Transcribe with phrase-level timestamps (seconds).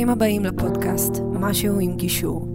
[0.00, 2.48] ברוכים הבאים לפודקאסט משהו עם גישור.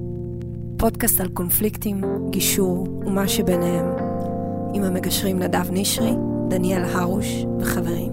[0.77, 3.85] פודקאסט על קונפליקטים, גישור ומה שביניהם.
[4.73, 6.11] עם המגשרים נדב נשרי,
[6.49, 7.25] דניאל הרוש
[7.59, 8.11] וחברים.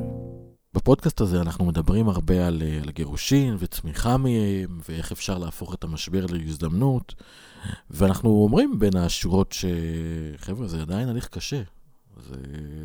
[0.74, 6.26] בפודקאסט הזה אנחנו מדברים הרבה על, על גירושין וצמיחה מהם, ואיך אפשר להפוך את המשבר
[6.26, 7.14] להזדמנות.
[7.90, 11.62] ואנחנו אומרים בין השורות שחבר'ה, זה עדיין הליך קשה.
[12.28, 12.34] זה,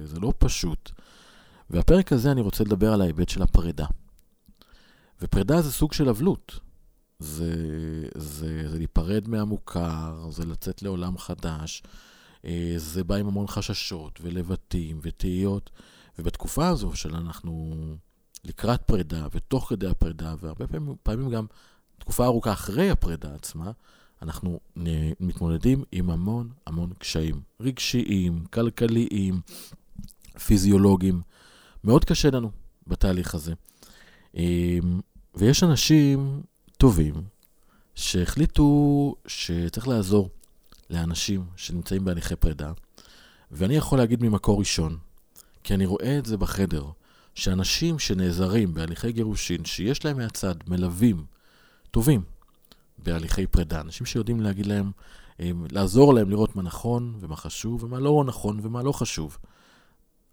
[0.05, 0.91] זה לא פשוט.
[1.69, 3.85] והפרק הזה אני רוצה לדבר על ההיבט של הפרידה.
[5.21, 6.59] ופרידה זה סוג של אבלות.
[7.19, 7.53] זה,
[8.15, 11.83] זה, זה להיפרד מהמוכר, זה לצאת לעולם חדש,
[12.45, 15.69] אה, זה בא עם המון חששות ולבטים ותהיות.
[16.19, 17.75] ובתקופה הזו של אנחנו
[18.43, 21.45] לקראת פרידה ותוך כדי הפרידה, והרבה פעמים, פעמים גם
[21.99, 23.71] תקופה ארוכה אחרי הפרידה עצמה,
[24.21, 24.59] אנחנו
[25.19, 29.41] מתמודדים עם המון המון קשיים רגשיים, כלכליים,
[30.45, 31.21] פיזיולוגיים.
[31.83, 32.51] מאוד קשה לנו
[32.87, 33.53] בתהליך הזה.
[34.35, 34.99] אמ,
[35.35, 36.41] ויש אנשים
[36.77, 37.13] טובים
[37.95, 40.29] שהחליטו שצריך לעזור
[40.89, 42.71] לאנשים שנמצאים בהליכי פרידה,
[43.51, 44.97] ואני יכול להגיד ממקור ראשון,
[45.63, 46.85] כי אני רואה את זה בחדר,
[47.35, 51.25] שאנשים שנעזרים בהליכי גירושין, שיש להם מהצד מלווים
[51.91, 52.21] טובים
[52.97, 54.91] בהליכי פרידה, אנשים שיודעים להגיד להם,
[55.39, 59.37] אמ, לעזור להם לראות מה נכון ומה חשוב ומה לא נכון ומה לא חשוב,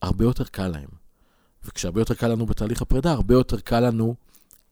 [0.02, 1.03] הרבה יותר קל להם.
[1.64, 4.14] וכשהרבה יותר קל לנו בתהליך הפרידה, הרבה יותר קל לנו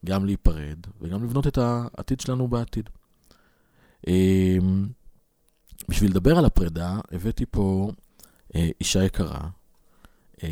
[0.04, 2.90] גם להיפרד וגם לבנות את העתיד שלנו בעתיד.
[4.06, 4.86] אמ,
[5.88, 7.90] בשביל לדבר על הפרידה, הבאתי פה
[8.54, 9.48] אה, אישה יקרה,
[10.42, 10.48] אה,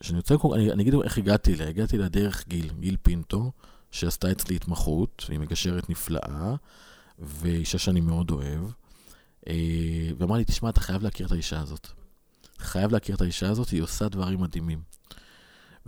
[0.00, 3.52] שאני רוצה, אני, אני אגיד איך הגעתי אליה, הגעתי אליה דרך גיל, גיל פינטו,
[3.90, 6.54] שעשתה אצלי התמחות, היא מגשרת נפלאה,
[7.18, 8.60] ואישה שאני מאוד אוהב,
[9.48, 11.88] אה, ואמרה לי, תשמע, אתה חייב להכיר את האישה הזאת.
[12.58, 14.82] חייב להכיר את האישה הזאת, היא עושה דברים מדהימים.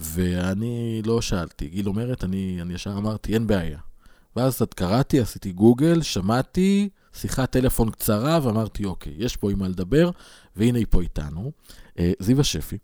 [0.01, 1.69] ואני לא שאלתי.
[1.69, 3.79] גיל אומרת, אני, אני ישר אמרתי, אין בעיה.
[4.37, 9.69] ואז קצת קראתי, עשיתי גוגל, שמעתי, שיחת טלפון קצרה, ואמרתי, אוקיי, יש פה עם מה
[9.69, 10.11] לדבר,
[10.57, 11.53] והנה היא פה איתנו.
[11.99, 12.79] אה, זיווה שפי,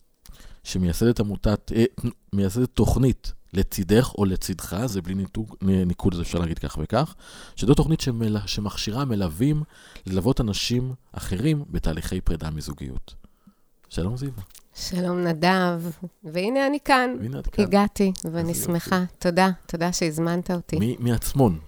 [0.64, 1.84] שמייסדת עמותת, אה,
[2.32, 7.14] מייסדת תוכנית לצידך או לצידך, זה בלי ניתוג, ניקוד, אז אפשר להגיד כך וכך,
[7.56, 9.62] שזו תוכנית שמל, שמכשירה מלווים
[10.06, 13.25] ללוות אנשים אחרים בתהליכי פרידה מזוגיות.
[13.88, 14.42] שלום זיווה.
[14.74, 15.82] שלום נדב,
[16.24, 17.16] והנה אני כאן.
[17.20, 17.64] והנה את כאן.
[17.64, 18.96] הגעתי, ואני שמחה.
[18.96, 19.12] יופי.
[19.18, 20.96] תודה, תודה שהזמנת אותי.
[20.98, 21.58] מעצמון.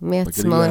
[0.00, 0.68] מעצמון.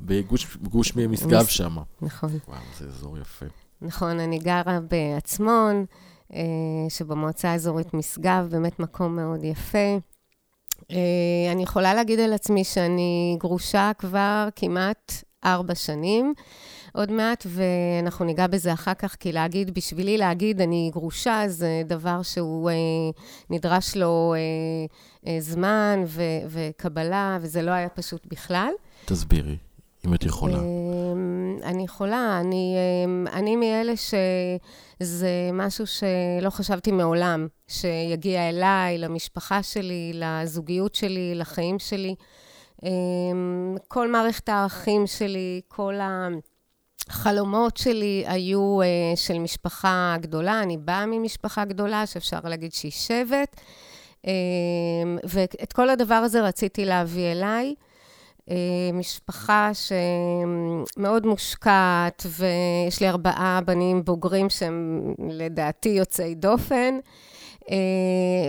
[0.00, 1.48] בגוש, בגוש משגב מס...
[1.48, 1.76] שם.
[2.02, 2.38] נכון.
[2.48, 3.46] וואו, זה אזור יפה.
[3.82, 5.84] נכון, אני גרה בעצמון,
[6.34, 6.40] אה,
[6.88, 9.98] שבמועצה האזורית משגב, באמת מקום מאוד יפה.
[10.90, 15.12] אה, אני יכולה להגיד על עצמי שאני גרושה כבר כמעט
[15.44, 16.34] ארבע שנים.
[16.96, 22.22] עוד מעט, ואנחנו ניגע בזה אחר כך, כי להגיד, בשבילי להגיד אני גרושה, זה דבר
[22.22, 22.74] שהוא אה,
[23.50, 24.40] נדרש לו אה,
[25.26, 28.70] אה, זמן ו, וקבלה, וזה לא היה פשוט בכלל.
[29.04, 29.56] תסבירי,
[30.06, 30.56] אם את יכולה.
[30.56, 30.62] אה,
[31.62, 40.12] אני יכולה, אני, אה, אני מאלה שזה משהו שלא חשבתי מעולם, שיגיע אליי, למשפחה שלי,
[40.14, 42.14] לזוגיות שלי, לחיים שלי.
[42.84, 42.90] אה,
[43.88, 46.28] כל מערכת הערכים שלי, כל ה...
[47.08, 53.60] החלומות שלי היו uh, של משפחה גדולה, אני באה ממשפחה גדולה, שאפשר להגיד שהיא שבט,
[54.22, 54.28] uh,
[55.24, 57.74] ואת כל הדבר הזה רציתי להביא אליי.
[58.40, 58.52] Uh,
[58.92, 66.98] משפחה שמאוד מושקעת, ויש לי ארבעה בנים בוגרים שהם לדעתי יוצאי דופן,
[67.60, 67.68] uh,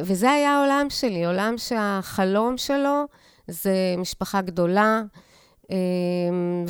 [0.04, 3.04] וזה היה העולם שלי, עולם שהחלום שלו
[3.48, 5.02] זה משפחה גדולה,
[5.64, 5.68] uh,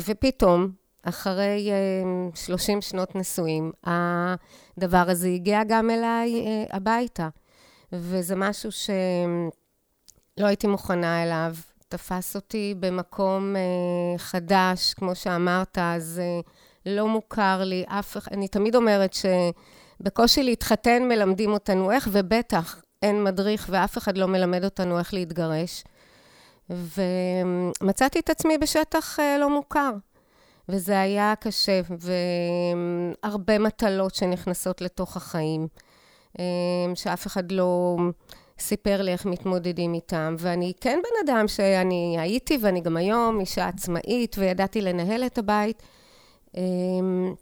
[0.06, 1.70] ופתאום, אחרי
[2.34, 7.28] 30 שנות נישואים, הדבר הזה הגיע גם אליי uh, הביתה.
[7.92, 11.54] וזה משהו שלא הייתי מוכנה אליו.
[11.88, 16.50] תפס אותי במקום uh, חדש, כמו שאמרת, אז uh,
[16.86, 18.32] לא מוכר לי אף אחד.
[18.32, 24.64] אני תמיד אומרת שבקושי להתחתן מלמדים אותנו איך, ובטח אין מדריך ואף אחד לא מלמד
[24.64, 25.84] אותנו איך להתגרש.
[26.70, 29.90] ומצאתי את עצמי בשטח לא מוכר.
[30.68, 31.80] וזה היה קשה,
[33.22, 35.68] והרבה מטלות שנכנסות לתוך החיים,
[36.38, 36.44] אמ,
[36.94, 37.96] שאף אחד לא
[38.58, 40.34] סיפר לי איך מתמודדים איתם.
[40.38, 45.82] ואני כן בן אדם שאני הייתי, ואני גם היום אישה עצמאית, וידעתי לנהל את הבית,
[46.56, 47.34] אמ,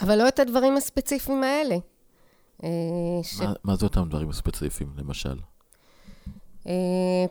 [0.00, 1.76] אבל לא את הדברים הספציפיים האלה.
[2.64, 2.68] אה,
[3.22, 3.40] ש...
[3.40, 5.36] מה, מה זה אותם דברים הספציפיים, למשל?
[6.68, 6.72] אה,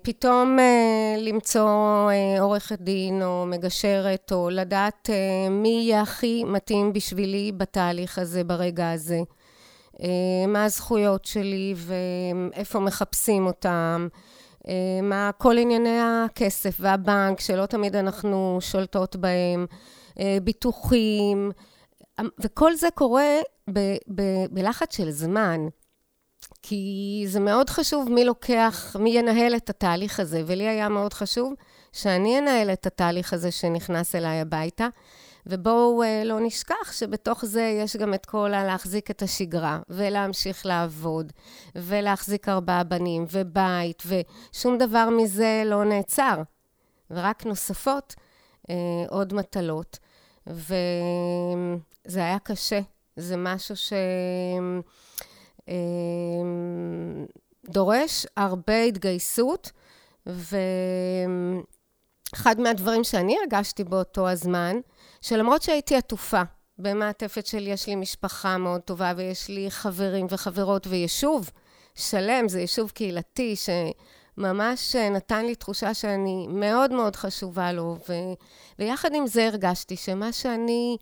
[0.02, 5.10] פתאום אה, למצוא אה, עורכת דין או מגשרת, או לדעת
[5.52, 9.20] מי יהיה הכי מתאים בשבילי בתהליך הזה, ברגע הזה.
[10.48, 14.08] מה הזכויות שלי ואיפה מחפשים אותם.
[15.04, 19.66] מה כל ענייני הכסף והבנק, שלא תמיד אנחנו שולטות בהם,
[20.44, 21.52] ביטוחים,
[22.40, 23.40] וכל זה קורה
[23.70, 25.68] ב- ב- בלחץ של זמן.
[26.68, 31.54] כי זה מאוד חשוב מי לוקח, מי ינהל את התהליך הזה, ולי היה מאוד חשוב
[31.94, 34.88] שאני אנהל את התהליך הזה שנכנס אליי הביתה.
[35.46, 41.34] ובואו uh, לא נשכח שבתוך זה יש גם את כל הלהחזיק את השגרה, ולהמשיך לעבוד,
[41.76, 46.42] ולהחזיק ארבעה בנים, ובית, ושום דבר מזה לא נעצר,
[47.12, 48.16] ורק נוספות
[48.62, 48.72] uh,
[49.10, 50.00] עוד מטלות.
[50.48, 52.80] וזה היה קשה,
[53.16, 53.94] זה משהו ש...
[55.68, 57.26] אמ,
[57.70, 59.72] דורש הרבה התגייסות,
[60.26, 60.50] ואחד
[62.60, 64.76] מהדברים שאני הרגשתי באותו הזמן,
[65.22, 66.42] שלמרות שהייתי עטופה
[66.78, 71.50] במעטפת של יש לי משפחה מאוד טובה ויש לי חברים וחברות ויישוב
[71.96, 78.14] שלם, זה יישוב קהילתי שממש נתן לי תחושה שאני מאוד מאוד חשובה לו, ו...
[78.80, 80.98] ויחד עם זה הרגשתי שמה שאני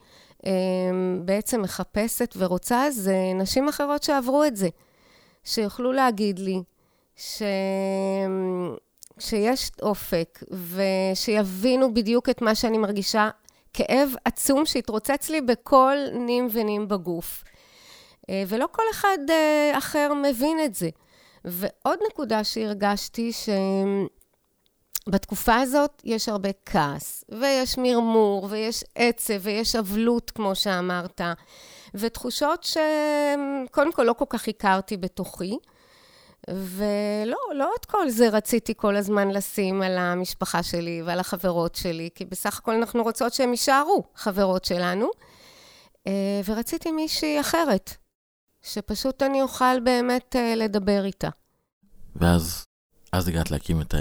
[1.25, 4.69] בעצם מחפשת ורוצה זה נשים אחרות שעברו את זה,
[5.43, 6.61] שיוכלו להגיד לי
[7.15, 7.41] ש...
[9.19, 13.29] שיש אופק ושיבינו בדיוק את מה שאני מרגישה,
[13.73, 17.43] כאב עצום שהתרוצץ לי בכל נים ונים בגוף.
[18.29, 20.89] אה, ולא כל אחד אה, אחר מבין את זה.
[21.45, 23.49] ועוד נקודה שהרגשתי, ש...
[25.09, 31.21] בתקופה הזאת יש הרבה כעס, ויש מרמור, ויש עצב, ויש אבלות, כמו שאמרת,
[31.93, 35.57] ותחושות שקודם כל לא כל כך הכרתי בתוכי.
[36.49, 42.09] ולא, לא את כל זה רציתי כל הזמן לשים על המשפחה שלי ועל החברות שלי,
[42.15, 45.09] כי בסך הכל אנחנו רוצות שהן יישארו חברות שלנו.
[46.07, 47.95] אה, ורציתי מישהי אחרת,
[48.61, 51.29] שפשוט אני אוכל באמת אה, לדבר איתה.
[52.15, 52.63] ואז
[53.13, 53.97] אז הגעת להקים את, ה,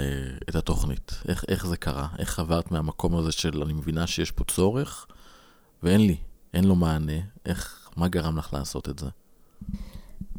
[0.49, 1.11] את התוכנית.
[1.27, 2.07] איך, איך זה קרה?
[2.19, 5.05] איך עברת מהמקום הזה של אני מבינה שיש פה צורך,
[5.83, 6.15] ואין לי,
[6.53, 7.19] אין לו מענה.
[7.45, 9.05] איך, מה גרם לך לעשות את זה?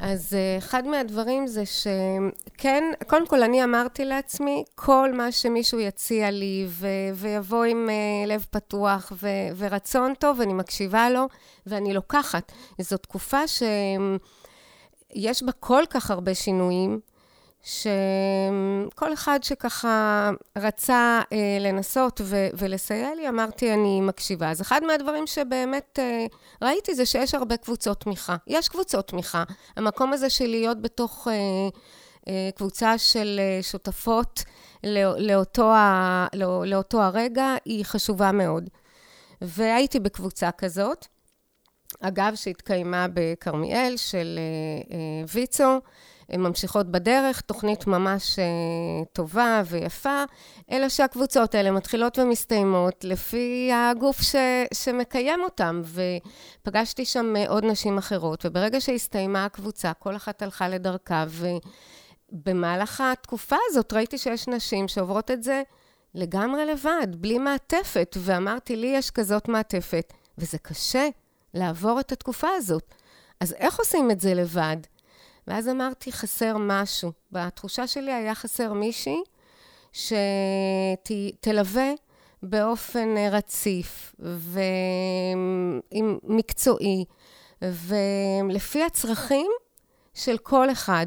[0.01, 6.31] אז אה, אחד מהדברים זה שכן, קודם כל אני אמרתי לעצמי, כל מה שמישהו יציע
[6.31, 11.27] לי ו- ויבוא עם uh, לב פתוח ו- ורצון טוב, אני מקשיבה לו
[11.67, 12.53] ואני לוקחת.
[12.79, 17.01] זו תקופה שיש בה כל כך הרבה שינויים.
[17.65, 24.51] שכל אחד שככה רצה אה, לנסות ו- ולסייע לי, אמרתי, אני מקשיבה.
[24.51, 26.27] אז אחד מהדברים שבאמת אה,
[26.63, 28.37] ראיתי זה שיש הרבה קבוצות תמיכה.
[28.47, 29.45] יש קבוצות תמיכה.
[29.77, 31.35] המקום הזה של להיות בתוך אה,
[32.29, 34.43] אה, קבוצה של אה, שותפות
[34.85, 38.71] לא, לאותו, ה- לא, לאותו הרגע, היא חשובה מאוד.
[39.41, 41.07] והייתי בקבוצה כזאת.
[42.01, 45.81] אגב, שהתקיימה בכרמיאל של אה, אה, ויצו.
[46.29, 50.25] הן ממשיכות בדרך, תוכנית ממש uh, טובה ויפה,
[50.71, 54.35] אלא שהקבוצות האלה מתחילות ומסתיימות לפי הגוף ש,
[54.75, 55.83] שמקיים אותם.
[55.85, 61.25] ופגשתי שם עוד נשים אחרות, וברגע שהסתיימה הקבוצה, כל אחת הלכה לדרכה,
[62.33, 65.63] ובמהלך התקופה הזאת ראיתי שיש נשים שעוברות את זה
[66.15, 71.09] לגמרי לבד, בלי מעטפת, ואמרתי, לי יש כזאת מעטפת, וזה קשה
[71.55, 72.95] לעבור את התקופה הזאת.
[73.41, 74.77] אז איך עושים את זה לבד?
[75.47, 77.13] ואז אמרתי, חסר משהו.
[77.33, 79.21] בתחושה שלי היה חסר מישהי
[79.93, 81.91] שתלווה
[82.43, 84.15] באופן רציף
[85.93, 87.05] ומקצועי,
[87.63, 89.51] ולפי הצרכים
[90.15, 91.07] של כל אחד.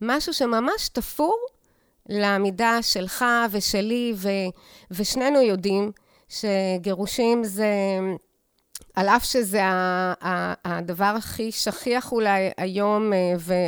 [0.00, 1.46] משהו שממש תפור
[2.08, 4.28] לעמידה שלך ושלי, ו,
[4.90, 5.92] ושנינו יודעים
[6.28, 7.66] שגירושים זה
[8.96, 9.60] על אף שזה
[10.64, 13.18] הדבר הכי שכיח אולי היום, אה,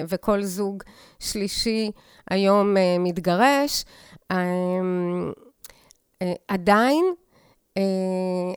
[0.08, 0.82] וכל זוג
[1.18, 1.90] שלישי
[2.30, 3.84] היום אה, מתגרש,
[4.32, 5.32] אמ,
[6.22, 7.04] אה, עדיין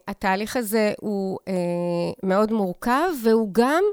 [0.07, 1.39] התהליך הזה הוא
[2.23, 3.83] מאוד מורכב, והוא גם,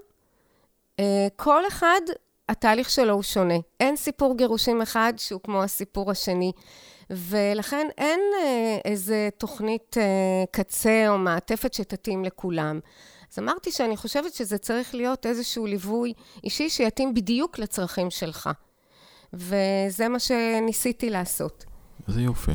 [1.36, 2.00] כל אחד,
[2.48, 3.54] התהליך שלו הוא שונה.
[3.80, 6.52] אין סיפור גירושים אחד שהוא כמו הסיפור השני.
[7.10, 12.80] ולכן אין אה, איזה תוכנית אה, קצה או מעטפת שתתאים לכולם.
[13.32, 16.12] אז אמרתי שאני חושבת שזה צריך להיות איזשהו ליווי
[16.44, 18.50] אישי שיתאים בדיוק לצרכים שלך.
[19.32, 21.64] וזה מה שניסיתי לעשות.
[22.08, 22.52] איזה יופי.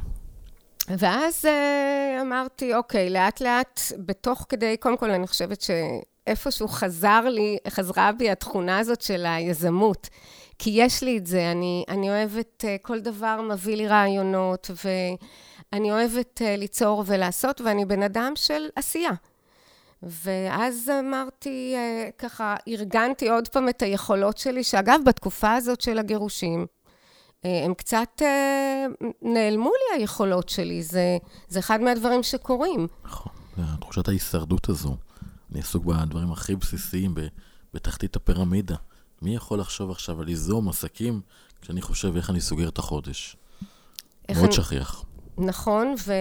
[0.88, 7.57] ואז אה, אמרתי, אוקיי, לאט לאט, בתוך כדי, קודם כל אני חושבת שאיפשהו חזר לי,
[7.69, 10.10] חזרה בי התכונה הזאת של היזמות.
[10.60, 15.91] כי יש לי את זה, אני, אני אוהבת, אה, כל דבר מביא לי רעיונות, ואני
[15.91, 19.12] אוהבת אה, ליצור ולעשות, ואני בן אדם של עשייה.
[20.03, 26.65] ואז אמרתי, אה, ככה, ארגנתי עוד פעם את היכולות שלי, שאגב, בתקופה הזאת של הגירושים,
[27.65, 28.22] הם קצת
[29.22, 31.17] נעלמו לי היכולות שלי, זה,
[31.48, 32.88] זה אחד מהדברים שקורים.
[33.05, 33.31] נכון,
[33.79, 34.98] תחושת ההישרדות הזו.
[35.51, 37.15] אני עסוק בדברים הכי בסיסיים,
[37.74, 38.75] בתחתית הפירמידה.
[39.24, 41.22] מי יכול לחשוב עכשיו על ליזום עסקים
[41.62, 43.36] כשאני חושב איך אני סוגר את החודש?
[44.32, 44.51] מאוד אני...
[44.51, 45.06] שכיח.
[45.38, 46.13] נכון, ו...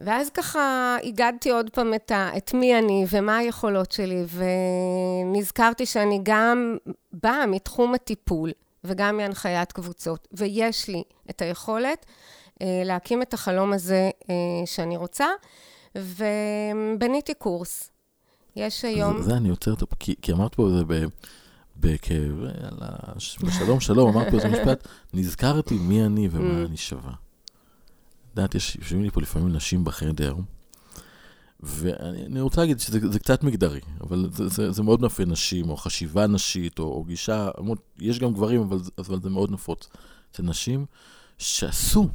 [0.00, 2.30] ואז ככה הגדתי עוד פעם את, ה...
[2.36, 4.24] את מי אני ומה היכולות שלי,
[5.26, 6.76] ונזכרתי שאני גם
[7.12, 8.52] באה מתחום הטיפול
[8.84, 12.06] וגם מהנחיית קבוצות, ויש לי את היכולת
[12.62, 14.34] אה, להקים את החלום הזה אה,
[14.66, 15.26] שאני רוצה,
[15.94, 17.90] ובניתי קורס.
[18.56, 19.22] יש היום...
[19.22, 21.04] זה, זה אני עוצר אותו, כי, כי אמרת פה זה ב...
[21.80, 22.44] בכאב,
[23.42, 26.66] בשלום שלום, אמרת פה איזה משפט, נזכרתי מי אני ומה mm.
[26.66, 27.12] אני שווה.
[27.12, 30.34] את יודעת, יושבים לי פה לפעמים נשים בחדר,
[31.60, 36.26] ואני רוצה להגיד שזה קצת מגדרי, אבל זה, זה, זה מאוד מאפיין נשים, או חשיבה
[36.26, 37.50] נשית, או, או גישה,
[37.98, 39.88] יש גם גברים, אבל, אבל זה מאוד נפוץ.
[40.36, 40.86] זה נשים
[41.38, 42.08] שעשו,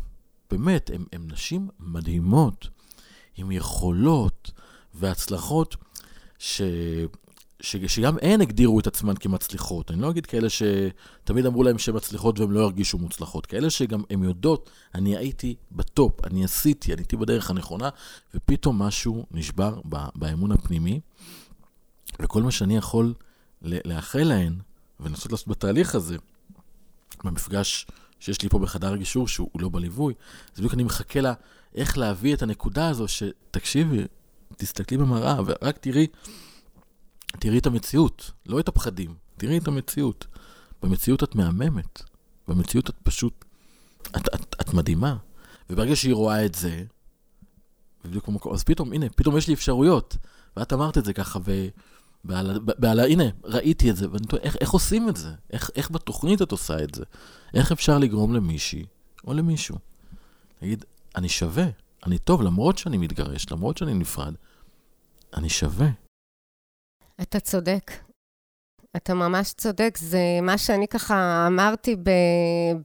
[0.52, 2.68] באמת, הן נשים מדהימות,
[3.38, 4.52] עם יכולות
[4.94, 5.76] והצלחות,
[6.40, 6.62] ש...
[7.66, 7.76] ש...
[7.76, 9.92] שגם הן הגדירו את עצמן כמצליחות.
[9.92, 13.46] אני לא אגיד כאלה שתמיד אמרו להם שהן מצליחות והן לא הרגישו מוצלחות.
[13.46, 17.90] כאלה שגם הן יודעות, אני הייתי בטופ, אני עשיתי, אני הייתי בדרך הנכונה,
[18.36, 19.98] ופתאום משהו נשבר ב...
[20.16, 21.00] באמון הפנימי,
[22.22, 23.14] וכל מה שאני יכול
[23.62, 24.56] לאחל להן,
[25.00, 26.18] ולנסות לעשות בתהליך הזה,
[27.24, 27.88] במפגש
[28.20, 30.14] שיש לי פה בחדר הגישור, שהוא לא בליווי,
[30.54, 31.34] אז בדיוק אני מחכה לה
[31.76, 34.04] איך להביא את הנקודה הזו, שתקשיבי,
[34.58, 36.08] תסתכלי במראה ורק תראי
[37.40, 40.28] תראי את המציאות, לא את הפחדים, תראי את המציאות.
[40.84, 42.02] במציאות את מהממת,
[42.48, 43.46] במציאות את פשוט,
[44.02, 45.18] את, את, את מדהימה.
[45.70, 46.84] וברגע שהיא רואה את זה,
[48.06, 50.18] בדיוק במקום, אז פתאום, הנה, פתאום יש לי אפשרויות.
[50.58, 51.68] ואת אמרת את זה ככה, ו...
[52.26, 55.34] בעל, בעל, הנה, ראיתי את זה, ואני תוהה, איך, איך עושים את זה?
[55.52, 57.04] איך, איך בתוכנית את עושה את זה?
[57.54, 58.86] איך אפשר לגרום למישהי
[59.28, 59.78] או למישהו?
[60.62, 61.66] להגיד, אני שווה,
[62.06, 64.34] אני טוב, למרות שאני מתגרש, למרות שאני נפרד,
[65.34, 65.90] אני שווה.
[67.22, 67.92] אתה צודק.
[68.96, 69.98] אתה ממש צודק.
[70.02, 71.96] זה מה שאני ככה אמרתי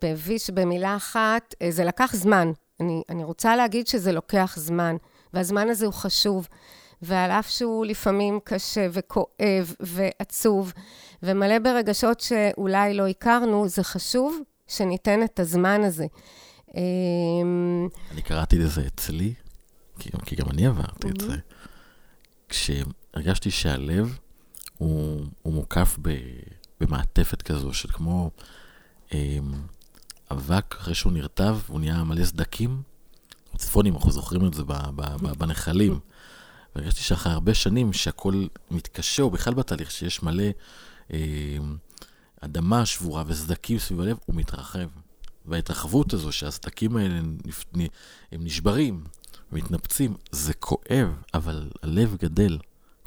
[0.02, 2.52] בוויש במילה אחת, אה, זה לקח זמן.
[2.80, 4.96] אני, אני רוצה להגיד שזה לוקח זמן,
[5.34, 6.48] והזמן הזה הוא חשוב.
[7.02, 10.72] ועל אף שהוא לפעמים קשה וכואב ועצוב
[11.22, 16.06] ומלא ברגשות שאולי לא הכרנו, זה חשוב שניתן את הזמן הזה.
[16.74, 19.34] אמ, אני קראתי לזה אצלי,
[19.98, 21.36] כי, כי גם אני עברתי את זה.
[23.12, 24.18] כשהרגשתי שהלב
[24.78, 26.10] הוא, הוא מוקף ב,
[26.80, 28.30] במעטפת כזו של כמו
[29.14, 29.38] אה,
[30.30, 32.82] אבק אחרי שהוא נרטב, הוא נהיה מלא סדקים.
[33.56, 35.98] צפונים, אנחנו זוכרים את זה ב, ב, ב, בנחלים.
[36.74, 40.44] והרגשתי שאחרי הרבה שנים שהכל מתקשה, או בכלל בתהליך שיש מלא
[41.12, 41.18] אה,
[42.40, 44.88] אדמה שבורה וסדקים סביב הלב, הוא מתרחב.
[45.46, 47.38] וההתרחבות הזו, שהסדקים האלה הם
[48.32, 49.04] נשברים,
[49.52, 52.58] מתנפצים, זה כואב, אבל הלב גדל.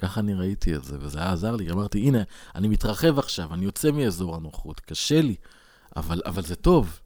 [0.04, 1.72] ככה אני ראיתי את זה, וזה היה עזר לי.
[1.72, 2.24] אמרתי, הנה,
[2.56, 5.36] אני מתרחב עכשיו, אני יוצא מאזור הנוחות, קשה לי,
[5.96, 7.00] אבל, אבל זה טוב.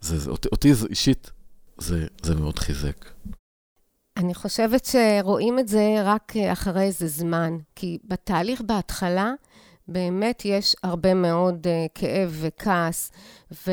[0.00, 1.30] זה, זה, אותי, אותי זה, אישית,
[1.78, 3.10] זה, זה מאוד חיזק.
[4.16, 9.32] אני חושבת שרואים את זה רק אחרי איזה זמן, כי בתהליך בהתחלה,
[9.88, 13.12] באמת יש הרבה מאוד uh, כאב וכעס,
[13.66, 13.70] ו...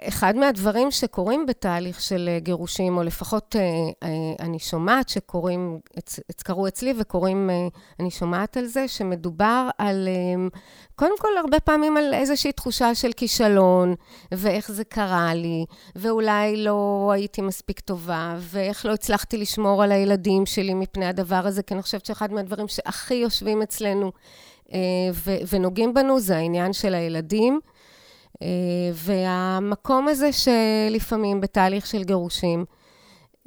[0.00, 3.62] אחד מהדברים שקורים בתהליך של אה, גירושים, או לפחות אה,
[4.02, 4.08] אה,
[4.40, 5.80] אני שומעת שקורים,
[6.42, 7.50] קרו אצלי וקורים,
[8.00, 10.08] אני שומעת על זה, שמדובר על,
[10.96, 13.94] קודם כל, הרבה פעמים על איזושהי תחושה של כישלון,
[14.32, 15.64] ואיך זה קרה לי,
[15.96, 21.62] ואולי לא הייתי מספיק טובה, ואיך לא הצלחתי לשמור על הילדים שלי מפני הדבר הזה,
[21.62, 24.12] כי אני חושבת שאחד מהדברים שהכי יושבים אצלנו
[25.48, 27.60] ונוגעים בנו זה העניין של הילדים.
[28.42, 28.48] אה,
[28.92, 32.64] והמקום הזה שלפעמים בתהליך של גירושים,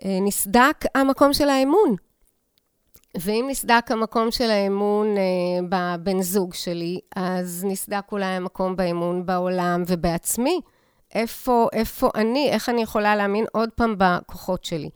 [0.06, 1.96] אה, נסדק המקום של האמון.
[3.18, 9.84] ואם נסדק המקום של האמון אה, בבן זוג שלי, אז נסדק אולי המקום באמון בעולם
[9.88, 10.62] ובעצמי.
[11.16, 14.90] איפה, איפה אני, איך אני יכולה להאמין עוד פעם בכוחות שלי.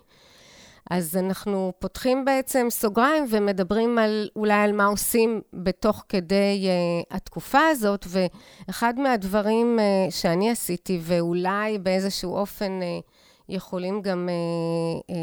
[0.92, 7.68] אז אנחנו פותחים בעצם סוגריים ומדברים על, אולי על מה עושים בתוך כדי uh, התקופה
[7.68, 13.04] הזאת, ואחד מהדברים uh, שאני עשיתי, ואולי באיזשהו אופן uh,
[13.50, 15.14] יכולים גם uh, uh,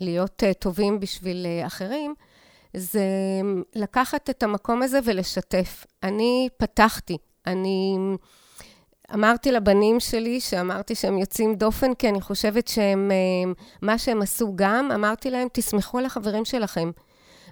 [0.00, 2.14] להיות uh, טובים בשביל uh, אחרים,
[2.76, 3.04] זה
[3.74, 5.86] לקחת את המקום הזה ולשתף.
[6.02, 7.16] אני פתחתי,
[7.46, 7.96] אני...
[9.14, 14.52] אמרתי לבנים שלי, שאמרתי שהם יוצאים דופן, כי אני חושבת שהם, אה, מה שהם עשו
[14.56, 16.90] גם, אמרתי להם, תסמכו על החברים שלכם,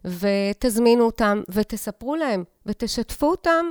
[0.05, 3.67] ותזמינו אותם, ותספרו להם, ותשתפו אותם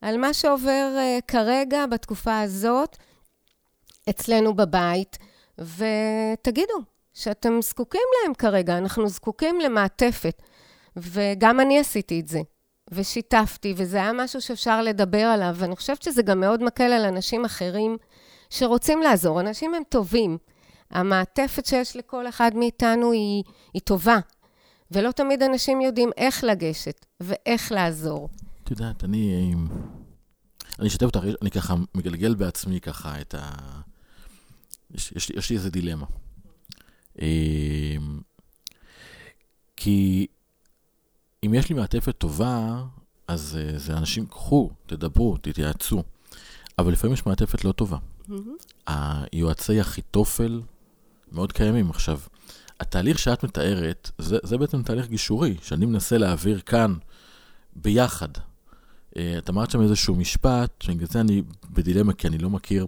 [0.00, 2.96] על מה שעובר uh, כרגע, בתקופה הזאת,
[4.10, 5.18] אצלנו בבית,
[5.58, 6.74] ותגידו
[7.14, 10.42] שאתם זקוקים להם כרגע, אנחנו זקוקים למעטפת.
[10.96, 12.40] וגם אני עשיתי את זה,
[12.92, 17.44] ושיתפתי, וזה היה משהו שאפשר לדבר עליו, ואני חושבת שזה גם מאוד מקל על אנשים
[17.44, 17.96] אחרים
[18.50, 19.40] שרוצים לעזור.
[19.40, 20.38] אנשים הם טובים.
[20.90, 23.42] המעטפת שיש לכל אחד מאיתנו היא,
[23.74, 24.18] היא טובה,
[24.90, 28.28] ולא תמיד אנשים יודעים איך לגשת ואיך לעזור.
[28.64, 29.54] את יודעת, אני...
[30.78, 33.50] אני אשתף אותך, אני ככה מגלגל בעצמי ככה את ה...
[34.90, 36.06] יש, יש, יש לי איזה דילמה.
[37.18, 38.20] אמ,
[39.76, 40.26] כי
[41.46, 42.84] אם יש לי מעטפת טובה,
[43.28, 46.02] אז אה, זה אנשים, קחו, תדברו, תתייעצו.
[46.78, 47.96] אבל לפעמים יש מעטפת לא טובה.
[48.28, 48.92] Mm-hmm.
[49.32, 50.60] היועצי אחיתופל
[51.32, 51.90] מאוד קיימים.
[51.90, 52.18] עכשיו,
[52.80, 56.94] התהליך שאת מתארת, זה, זה בעצם תהליך גישורי, שאני מנסה להעביר כאן
[57.76, 58.28] ביחד.
[59.16, 62.86] אה, את אמרת שם איזשהו משפט, בגלל זה אני בדילמה, כי אני לא מכיר,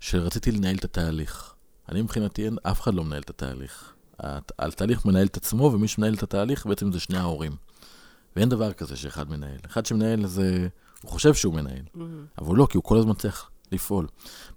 [0.00, 1.54] שרציתי לנהל את התהליך.
[1.88, 3.92] אני מבחינתי, אין, אף אחד לא מנהל את התהליך.
[4.58, 7.52] התהליך מנהל את עצמו, ומי שמנהל את התהליך בעצם זה שני ההורים.
[8.36, 9.58] ואין דבר כזה שאחד מנהל.
[9.66, 10.68] אחד שמנהל זה,
[11.02, 12.00] הוא חושב שהוא מנהל, mm-hmm.
[12.38, 14.06] אבל לא, כי הוא כל הזמן צריך לפעול.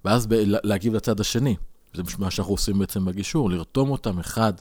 [0.04, 1.56] ואז ב- להגיב לצד השני.
[1.94, 4.52] זה מה שאנחנו עושים בעצם בגישור, לרתום אותם אחד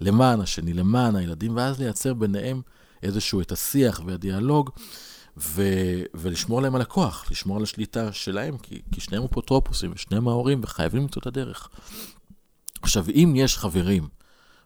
[0.00, 2.62] למען השני, למען הילדים, ואז לייצר ביניהם
[3.02, 4.70] איזשהו את השיח והדיאלוג,
[5.36, 10.60] ו- ולשמור להם על הכוח, לשמור על השליטה שלהם, כי, כי שניהם אפוטרופוסים ושניהם ההורים,
[10.62, 11.68] וחייבים למצוא את הדרך.
[12.82, 14.08] עכשיו, אם יש חברים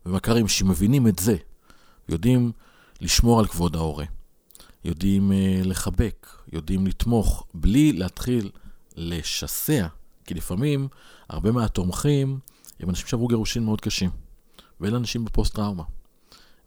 [0.06, 1.36] ומכרים שמבינים את זה,
[2.08, 2.52] יודעים
[3.00, 4.04] לשמור על כבוד ההורה,
[4.84, 8.50] יודעים uh, לחבק, יודעים לתמוך, בלי להתחיל
[8.96, 9.86] לשסע,
[10.26, 10.88] כי לפעמים
[11.28, 12.38] הרבה מהתומכים
[12.80, 14.10] הם אנשים שעברו גירושין מאוד קשים,
[14.80, 15.82] ואלה אנשים בפוסט-טראומה.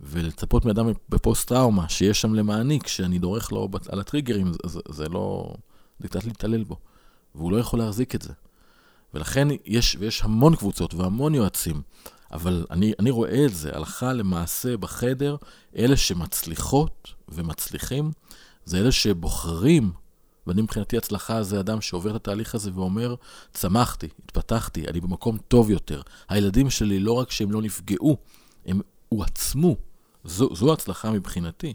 [0.01, 5.53] ולצפות מאדם בפוסט-טראומה שיש שם למעניק, שאני דורך לו על הטריגרים, זה, זה לא...
[5.99, 6.77] זה קצת להתעלל בו,
[7.35, 8.33] והוא לא יכול להחזיק את זה.
[9.13, 11.81] ולכן יש, ויש המון קבוצות והמון יועצים,
[12.31, 15.35] אבל אני, אני רואה את זה הלכה למעשה בחדר,
[15.77, 18.11] אלה שמצליחות ומצליחים,
[18.65, 19.91] זה אלה שבוחרים
[20.47, 23.15] ואני מבחינתי הצלחה זה אדם שעובר את התהליך הזה ואומר,
[23.53, 26.01] צמחתי, התפתחתי, אני במקום טוב יותר.
[26.29, 28.17] הילדים שלי, לא רק שהם לא נפגעו,
[28.65, 29.75] הם הועצמו.
[30.23, 31.73] זו, זו הצלחה מבחינתי.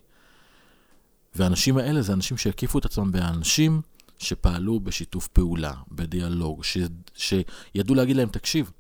[1.34, 3.80] והאנשים האלה זה אנשים שהקיפו את עצמם באנשים
[4.18, 6.78] שפעלו בשיתוף פעולה, בדיאלוג, ש,
[7.14, 8.70] שידעו להגיד להם, תקשיב,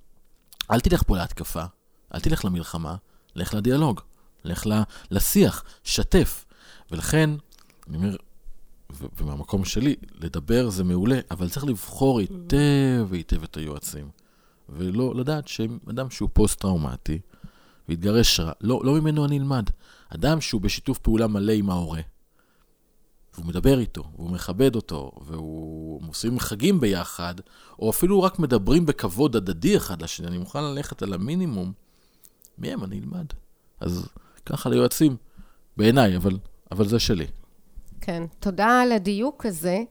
[0.72, 1.64] אל תלך פה להתקפה,
[2.14, 2.96] אל תלך למלחמה,
[3.34, 4.00] לך לדיאלוג,
[4.44, 4.66] לך
[5.10, 6.44] לשיח, שתף.
[6.90, 7.30] ולכן,
[7.88, 8.16] אני אומר,
[9.16, 14.10] ומהמקום שלי, לדבר זה מעולה, אבל צריך לבחור היטב היטב את היועצים.
[14.68, 17.18] ולא לדעת שאדם שהוא פוסט-טראומטי,
[17.88, 19.64] והתגרש רע, לא, לא ממנו אני אלמד.
[20.08, 22.00] אדם שהוא בשיתוף פעולה מלא עם ההורה,
[23.34, 27.34] והוא מדבר איתו, והוא מכבד אותו, והוא עושים חגים ביחד,
[27.78, 31.72] או אפילו רק מדברים בכבוד הדדי אחד לשני, אני מוכן ללכת על המינימום,
[32.58, 33.26] מהם אני אלמד.
[33.80, 34.08] אז
[34.46, 35.16] ככה ליועצים,
[35.76, 36.38] בעיניי, אבל,
[36.72, 37.26] אבל זה שלי.
[38.00, 39.82] כן, תודה על הדיוק הזה.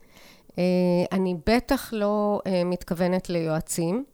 [0.58, 0.64] אה,
[1.12, 4.06] אני בטח לא אה, מתכוונת ליועצים.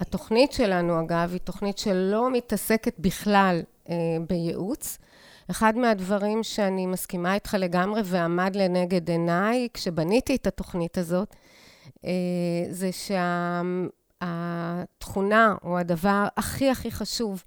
[0.00, 3.94] התוכנית שלנו, אגב, היא תוכנית שלא מתעסקת בכלל אה,
[4.28, 4.98] בייעוץ.
[5.50, 11.36] אחד מהדברים שאני מסכימה איתך לגמרי ועמד לנגד עיניי כשבניתי את התוכנית הזאת,
[12.70, 12.90] זה
[14.22, 17.42] שהתכונה או הדבר הכי הכי חשוב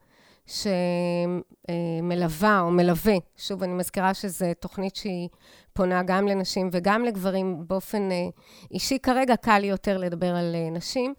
[1.67, 5.29] שמלווה או מלווה, שוב, אני מזכירה שזו תוכנית שהיא
[5.73, 8.27] פונה גם לנשים וגם לגברים באופן אה,
[8.71, 8.99] אישי.
[8.99, 11.13] כרגע קל יותר לדבר על אה, נשים.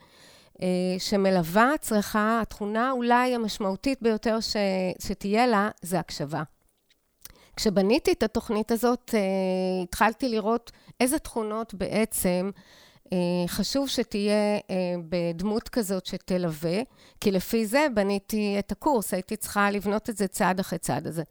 [0.63, 0.67] אה,
[0.99, 4.57] שמלווה צריכה, התכונה אולי המשמעותית ביותר ש,
[4.99, 6.43] שתהיה לה, זה הקשבה.
[7.57, 9.15] כשבניתי את התוכנית הזאת,
[9.83, 12.51] התחלתי לראות איזה תכונות בעצם
[13.13, 16.81] אה, חשוב שתהיה אה, בדמות כזאת שתלווה,
[17.21, 21.07] כי לפי זה בניתי את הקורס, הייתי צריכה לבנות את זה צעד אחרי צעד.
[21.07, 21.23] הזה.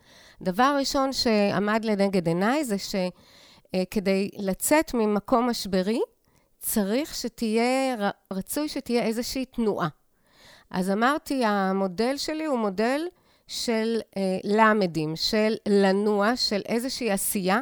[0.42, 6.02] דבר ראשון שעמד לנגד עיניי זה שכדי אה, לצאת ממקום משברי,
[6.60, 7.96] צריך שתהיה,
[8.34, 9.88] רצוי שתהיה איזושהי תנועה.
[10.72, 13.02] אז אמרתי, המודל שלי הוא מודל
[13.50, 17.60] של אה, למדים, של לנוע, של איזושהי עשייה,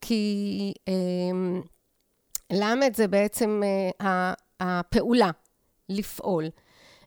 [0.00, 0.72] כי...
[0.88, 0.92] אה,
[2.52, 3.62] למד זה בעצם
[4.00, 5.30] אה, הפעולה,
[5.88, 6.44] לפעול.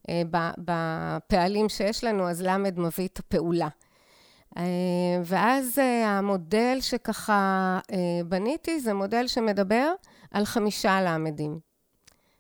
[0.10, 0.22] אה,
[0.58, 3.68] בפעלים שיש לנו, אז למד מביא את הפעולה.
[4.58, 4.64] אה,
[5.26, 7.80] ואז המודל שככה
[8.26, 9.94] בניתי, זה מודל שמדבר
[10.32, 11.60] על חמישה למדים.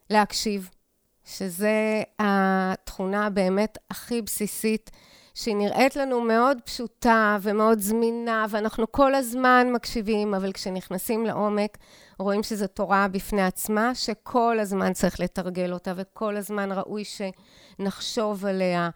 [0.10, 0.70] להקשיב,
[1.26, 4.91] שזה התכונה באמת הכי בסיסית
[5.34, 11.78] שהיא נראית לנו מאוד פשוטה ומאוד זמינה, ואנחנו כל הזמן מקשיבים, אבל כשנכנסים לעומק,
[12.20, 18.89] רואים שזו תורה בפני עצמה, שכל הזמן צריך לתרגל אותה, וכל הזמן ראוי שנחשוב עליה.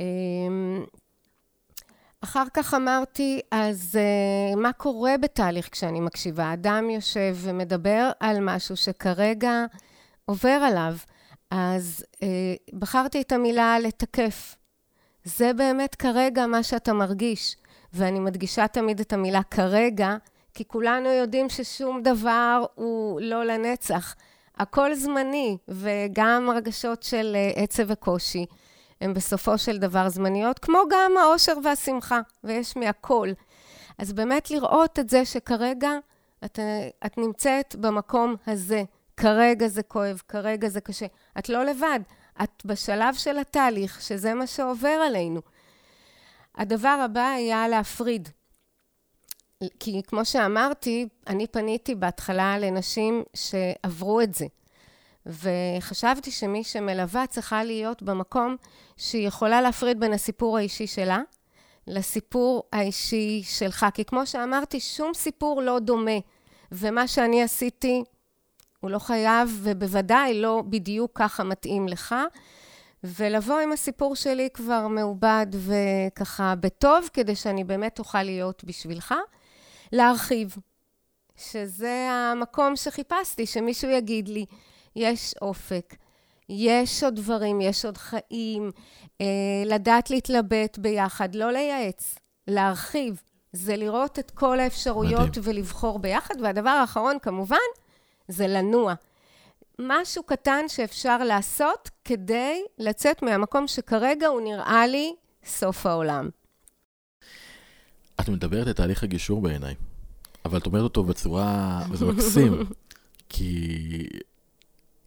[0.00, 0.84] אמ,
[2.24, 6.52] אחר כך אמרתי, אז uh, מה קורה בתהליך כשאני מקשיבה?
[6.52, 9.64] אדם יושב ומדבר על משהו שכרגע
[10.24, 10.94] עובר עליו.
[11.50, 12.18] אז uh,
[12.78, 14.56] בחרתי את המילה לתקף.
[15.24, 17.56] זה באמת כרגע מה שאתה מרגיש.
[17.94, 20.16] ואני מדגישה תמיד את המילה כרגע,
[20.54, 24.14] כי כולנו יודעים ששום דבר הוא לא לנצח.
[24.56, 28.46] הכל זמני, וגם רגשות של uh, עצב וקושי.
[29.00, 33.28] הן בסופו של דבר זמניות, כמו גם האושר והשמחה, ויש מהכל.
[33.98, 35.90] אז באמת לראות את זה שכרגע
[36.44, 36.58] את,
[37.06, 38.82] את נמצאת במקום הזה.
[39.16, 41.06] כרגע זה כואב, כרגע זה קשה.
[41.38, 42.00] את לא לבד,
[42.42, 45.40] את בשלב של התהליך, שזה מה שעובר עלינו.
[46.54, 48.28] הדבר הבא היה להפריד.
[49.80, 54.46] כי כמו שאמרתי, אני פניתי בהתחלה לנשים שעברו את זה.
[55.26, 58.56] וחשבתי שמי שמלווה צריכה להיות במקום
[58.96, 61.20] שהיא יכולה להפריד בין הסיפור האישי שלה
[61.86, 63.86] לסיפור האישי שלך.
[63.94, 66.18] כי כמו שאמרתי, שום סיפור לא דומה,
[66.72, 68.02] ומה שאני עשיתי
[68.84, 72.14] הוא לא חייב, ובוודאי לא בדיוק ככה מתאים לך.
[73.04, 79.14] ולבוא עם הסיפור שלי כבר מעובד וככה בטוב, כדי שאני באמת אוכל להיות בשבילך.
[79.92, 80.56] להרחיב,
[81.36, 84.46] שזה המקום שחיפשתי, שמישהו יגיד לי,
[84.96, 85.94] יש אופק,
[86.48, 88.70] יש עוד דברים, יש עוד חיים,
[89.20, 89.26] אה,
[89.66, 92.14] לדעת להתלבט ביחד, לא לייעץ,
[92.48, 95.42] להרחיב, זה לראות את כל האפשרויות מדהים.
[95.44, 96.34] ולבחור ביחד.
[96.42, 97.56] והדבר האחרון, כמובן,
[98.28, 98.94] זה לנוע.
[99.78, 106.28] משהו קטן שאפשר לעשות כדי לצאת מהמקום שכרגע הוא נראה לי סוף העולם.
[108.20, 109.74] את מדברת את תהליך הגישור בעיניי,
[110.44, 112.64] אבל את אומרת אותו בצורה, וזה מקסים,
[113.28, 114.06] כי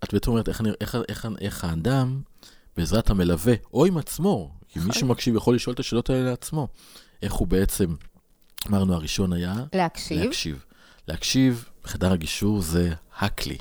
[0.04, 2.22] את בעצם אומרת איך, איך, איך, איך האדם,
[2.78, 6.68] בעזרת המלווה, או עם עצמו, כי מי שמקשיב יכול לשאול את השאלות האלה לעצמו,
[7.22, 7.96] איך הוא בעצם,
[8.68, 9.56] אמרנו, הראשון היה...
[9.74, 10.24] להקשיב.
[10.24, 10.66] להקשיב.
[11.08, 13.58] להקשיב, בחדר הגישור זה הכלי.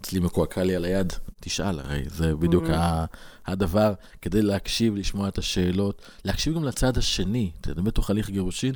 [0.00, 3.16] אצלי מקועקע לי על היד, תשאל, הרי זה בדיוק mm-hmm.
[3.46, 7.50] הדבר, כדי להקשיב, לשמוע את השאלות, להקשיב גם לצד השני.
[7.60, 8.74] אתה יודע, בתוך הליך גירושין,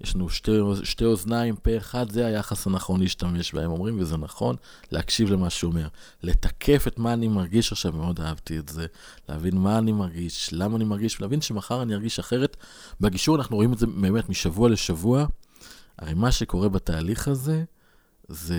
[0.00, 0.50] יש לנו שתי,
[0.82, 4.56] שתי אוזניים, פה אחד, זה היחס הנכון להשתמש בהם, אומרים, וזה נכון,
[4.92, 5.88] להקשיב למה שהוא אומר.
[6.22, 8.86] לתקף את מה אני מרגיש עכשיו, מאוד אהבתי את זה.
[9.28, 12.56] להבין מה אני מרגיש, למה אני מרגיש, ולהבין שמחר אני ארגיש אחרת.
[13.00, 15.26] בגישור אנחנו רואים את זה באמת משבוע לשבוע.
[15.98, 17.64] הרי מה שקורה בתהליך הזה,
[18.28, 18.58] זה,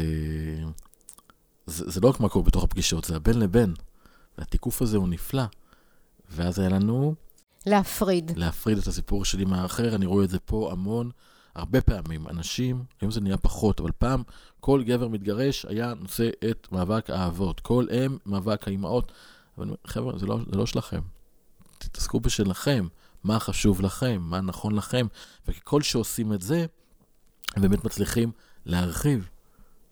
[1.71, 3.73] זה, זה לא רק מה קורה בתוך הפגישות, זה הבין לבין.
[4.38, 5.43] והתיקוף הזה הוא נפלא.
[6.29, 7.15] ואז היה לנו...
[7.65, 8.31] להפריד.
[8.36, 11.12] להפריד את הסיפור שלי מהאחר, אני רואה את זה פה המון.
[11.55, 14.23] הרבה פעמים, אנשים, היום זה נהיה פחות, אבל פעם
[14.60, 17.60] כל גבר מתגרש היה נושא את מאבק האהבות.
[17.60, 19.12] כל אם, מאבק האימהות.
[19.57, 21.01] אבל חבר'ה, זה לא, זה לא שלכם.
[21.77, 22.88] תתעסקו בשלכם,
[23.23, 25.07] מה חשוב לכם, מה נכון לכם.
[25.47, 26.65] וככל שעושים את זה,
[27.55, 28.31] הם באמת מצליחים
[28.65, 29.29] להרחיב,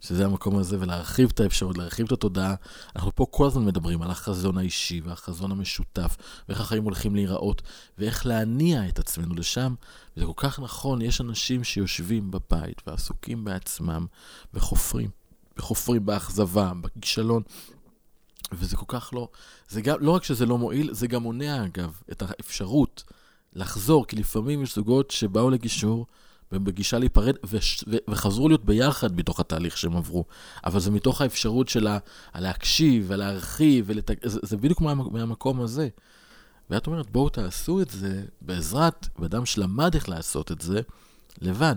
[0.01, 2.55] שזה המקום הזה, ולהרחיב את האפשרות, להרחיב את התודעה.
[2.95, 6.17] אנחנו פה כל הזמן מדברים על החזון האישי והחזון המשותף,
[6.49, 7.61] ואיך החיים הולכים להיראות,
[7.97, 9.75] ואיך להניע את עצמנו לשם.
[10.17, 14.05] וזה כל כך נכון, יש אנשים שיושבים בבית ועסוקים בעצמם,
[14.53, 15.09] וחופרים,
[15.57, 17.43] וחופרים באכזבה, בכישלון.
[18.51, 19.27] וזה כל כך לא,
[19.69, 23.03] זה גם, לא רק שזה לא מועיל, זה גם מונע אגב את האפשרות
[23.53, 26.05] לחזור, כי לפעמים יש זוגות שבאו לגישור,
[26.51, 30.25] והם בגישה להיפרד, וש, ו, וחזרו להיות ביחד בתוך התהליך שהם עברו.
[30.65, 31.87] אבל זה מתוך האפשרות של
[32.35, 34.11] להקשיב ולהרחיב, ולת...
[34.23, 35.89] זה, זה בדיוק מה, מהמקום הזה.
[36.69, 40.81] ואת אומרת, בואו תעשו את זה בעזרת אדם שלמד איך לעשות את זה
[41.41, 41.75] לבד.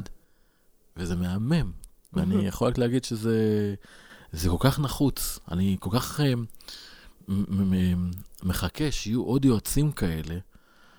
[0.97, 1.73] וזה מהמם.
[2.13, 3.75] ואני יכול רק להגיד שזה
[4.33, 5.39] זה כל כך נחוץ.
[5.51, 7.33] אני כל כך uh,
[8.43, 10.39] מחכה שיהיו עוד יועצים כאלה,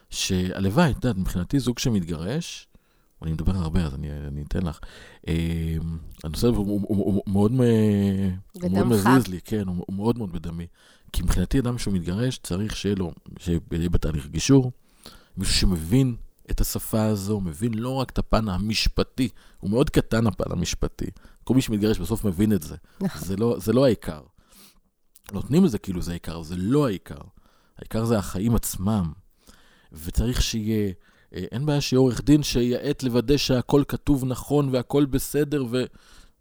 [0.10, 2.68] שהלוואי, את יודעת, מבחינתי זוג שמתגרש,
[3.24, 4.80] אני מדבר הרבה, אז אני, אני אתן לך.
[5.28, 5.76] אה,
[6.24, 7.52] הנושא הוא, הוא, הוא, הוא מאוד,
[8.62, 10.68] הוא מאוד מזיז לי, כן, הוא, הוא מאוד מאוד בדמי.
[11.14, 14.72] כי מבחינתי אדם שהוא מתגרש, צריך שיהיה לו, שיהיה בתהליך גישור,
[15.38, 16.16] מישהו שמבין
[16.52, 21.06] את השפה הזו, מבין לא רק את הפן המשפטי, הוא מאוד קטן הפן המשפטי.
[21.44, 22.76] כל מי שמתגרש בסוף מבין את זה.
[23.02, 23.22] נכון.
[23.22, 24.22] זה לא, זה לא העיקר.
[25.32, 27.22] נותנים לזה כאילו זה העיקר, זה לא העיקר.
[27.78, 29.12] העיקר זה החיים עצמם.
[29.92, 30.94] וצריך שיהיה...
[31.36, 35.84] אה, אין בעיה שיהיה עורך דין שייעץ לוודא שהכל כתוב נכון והכל בסדר, ו...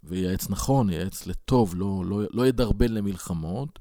[0.04, 3.78] וייעץ נכון, ייעץ לטוב, לא, לא, לא ידרבן למלחמות.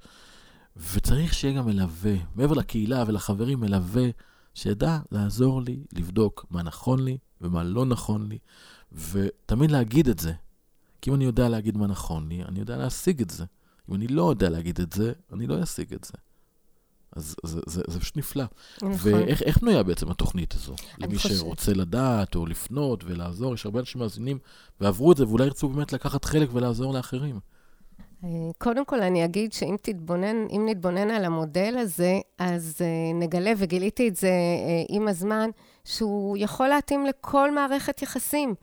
[0.93, 4.10] וצריך שיהיה גם מלווה, מעבר לקהילה ולחברים, מלווה
[4.54, 8.38] שידע לעזור לי לבדוק מה נכון לי ומה לא נכון לי,
[8.91, 10.34] ותמיד להגיד את זה.
[11.02, 13.45] כי אם אני יודע להגיד מה נכון לי, אני יודע להשיג את זה.
[13.89, 16.13] אם אני לא יודע להגיד את זה, אני לא אשיג את זה.
[17.15, 18.43] אז זה, זה, זה פשוט נפלא.
[18.82, 19.13] נכון.
[19.13, 20.76] ואיך בנויה בעצם התוכנית הזו?
[20.97, 24.39] למי חושב- שרוצה לדעת או לפנות ולעזור, יש הרבה אנשים מאזינים
[24.82, 27.39] ועברו את זה, ואולי ירצו באמת לקחת חלק ולעזור לאחרים.
[28.24, 33.52] אה, קודם כל, אני אגיד שאם תתבונן, אם נתבונן על המודל הזה, אז אה, נגלה,
[33.58, 35.50] וגיליתי את זה אה, עם הזמן,
[35.86, 38.56] שהוא יכול להתאים לכל מערכת יחסים.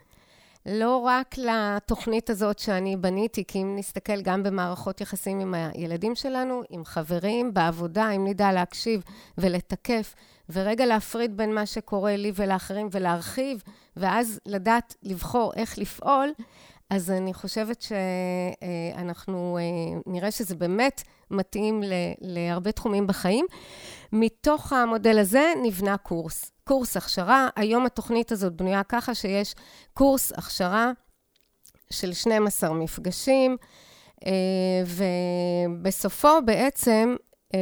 [0.70, 6.62] לא רק לתוכנית הזאת שאני בניתי, כי אם נסתכל גם במערכות יחסים עם הילדים שלנו,
[6.70, 9.02] עם חברים, בעבודה, אם נדע להקשיב
[9.38, 10.14] ולתקף,
[10.50, 13.62] ורגע להפריד בין מה שקורה לי ולאחרים ולהרחיב,
[13.96, 16.33] ואז לדעת לבחור איך לפעול,
[16.90, 21.83] אז אני חושבת שאנחנו אה, נראה שזה באמת מתאים
[22.20, 23.46] להרבה תחומים בחיים.
[24.12, 26.52] מתוך המודל הזה נבנה קורס.
[26.68, 29.54] קורס הכשרה, היום התוכנית הזאת בנויה ככה שיש
[29.94, 30.92] קורס הכשרה
[31.92, 33.57] של 12 מפגשים,
[34.26, 34.31] אה,
[35.78, 37.16] ובסופו בעצם
[37.54, 37.59] אה,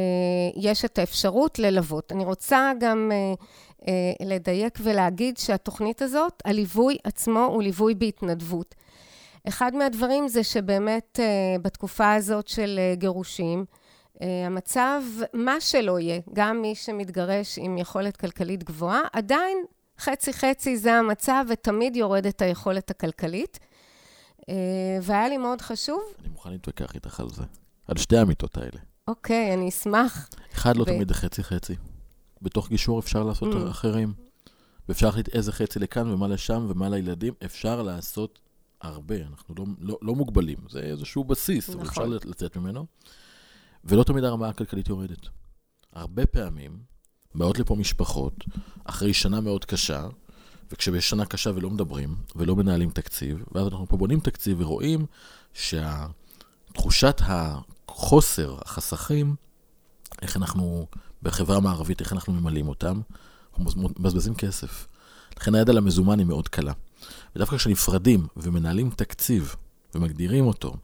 [0.55, 2.11] יש את האפשרות ללוות.
[2.11, 3.11] אני רוצה גם
[3.87, 8.75] אה, לדייק ולהגיד שהתוכנית הזאת, הליווי עצמו הוא ליווי בהתנדבות.
[9.47, 11.19] אחד מהדברים זה שבאמת
[11.61, 13.65] בתקופה הזאת של גירושים,
[14.21, 15.01] המצב,
[15.33, 19.57] מה שלא יהיה, גם מי שמתגרש עם יכולת כלכלית גבוהה, עדיין
[19.99, 23.59] חצי-חצי זה המצב ותמיד יורדת היכולת הכלכלית.
[24.49, 24.53] אה,
[25.01, 27.43] והיה לי מאוד חשוב, אני מוכן להתווכח איתך על זה.
[27.87, 28.79] על שתי האמיתות האלה.
[29.07, 30.29] אוקיי, אני אשמח.
[30.53, 31.75] אחד, לא ו- תמיד חצי-חצי.
[32.41, 33.69] בתוך גישור אפשר לעשות Mm.
[33.71, 34.13] אחרים.
[34.89, 37.33] ואפשר להחליט איזה חצי לכאן ומה לשם ומה לילדים.
[37.45, 38.39] אפשר לעשות
[38.81, 40.57] הרבה, אנחנו לא, לא, לא מוגבלים.
[40.69, 41.81] זה איזשהו בסיס, נכון.
[41.81, 42.85] ואפשר לצאת ממנו.
[43.83, 45.27] ולא תמיד הרמה הכלכלית יורדת.
[45.93, 46.79] הרבה פעמים
[47.35, 48.33] באות לפה משפחות
[48.85, 50.07] אחרי שנה מאוד קשה,
[50.71, 55.05] וכשבשנה שנה קשה ולא מדברים, ולא מנהלים תקציב, ואז אנחנו פה בונים תקציב ורואים
[55.53, 59.35] שתחושת החוסר, החסכים,
[60.21, 60.87] איך אנחנו,
[61.23, 63.01] בחברה המערבית, איך אנחנו ממלאים אותם,
[63.59, 64.87] אנחנו מבזבזים כסף.
[65.37, 66.73] לכן היד על המזומן היא מאוד קלה.
[67.35, 69.55] ודווקא כשנפרדים ומנהלים תקציב
[69.95, 70.75] ומגדירים אותו,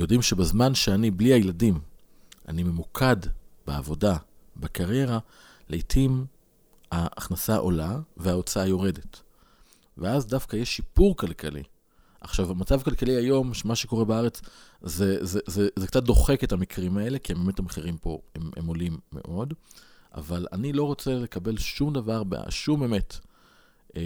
[0.00, 1.78] ויודעים שבזמן שאני בלי הילדים,
[2.48, 3.16] אני ממוקד
[3.66, 4.16] בעבודה,
[4.56, 5.18] בקריירה,
[5.68, 6.26] לעתים
[6.92, 9.20] ההכנסה עולה וההוצאה יורדת.
[9.98, 11.62] ואז דווקא יש שיפור כלכלי.
[12.20, 14.40] עכשיו, המצב הכלכלי היום, מה שקורה בארץ,
[14.82, 18.66] זה, זה, זה, זה קצת דוחק את המקרים האלה, כי באמת המחירים פה הם, הם
[18.66, 19.54] עולים מאוד,
[20.14, 23.18] אבל אני לא רוצה לקבל שום דבר, שום אמת,
[23.96, 24.02] אה,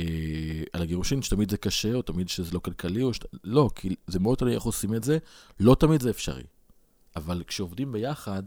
[0.73, 3.25] על הגירושין, שתמיד זה קשה, או תמיד שזה לא כלכלי, או שת...
[3.45, 5.19] לא, כי זה מאוד תלוי איך עושים את זה,
[5.61, 6.43] לא תמיד זה אפשרי.
[7.17, 8.43] אבל כשעובדים ביחד,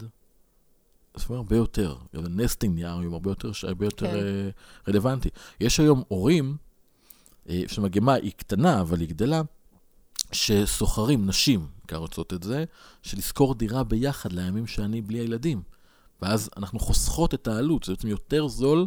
[1.16, 1.96] זה הרבה יותר.
[2.14, 4.16] נסטינג נהיה היום הרבה יותר, הרבה יותר כן.
[4.16, 4.50] אה,
[4.88, 5.28] רלוונטי.
[5.60, 6.56] יש היום הורים,
[7.48, 9.42] אה, שהמגמה היא קטנה, אבל היא גדלה,
[10.32, 12.64] שסוחרים, נשים בעיקר רוצות את זה,
[13.02, 15.62] של לשכור דירה ביחד לימים שאני בלי הילדים.
[16.22, 18.86] ואז אנחנו חוסכות את העלות, זה בעצם יותר זול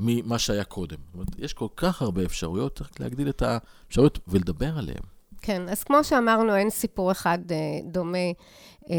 [0.00, 0.96] ממה שהיה קודם.
[1.06, 5.02] זאת אומרת, יש כל כך הרבה אפשרויות, צריך להגדיל את האפשרויות ולדבר עליהן.
[5.42, 8.18] כן, אז כמו שאמרנו, אין סיפור אחד אה, דומה
[8.90, 8.96] אה,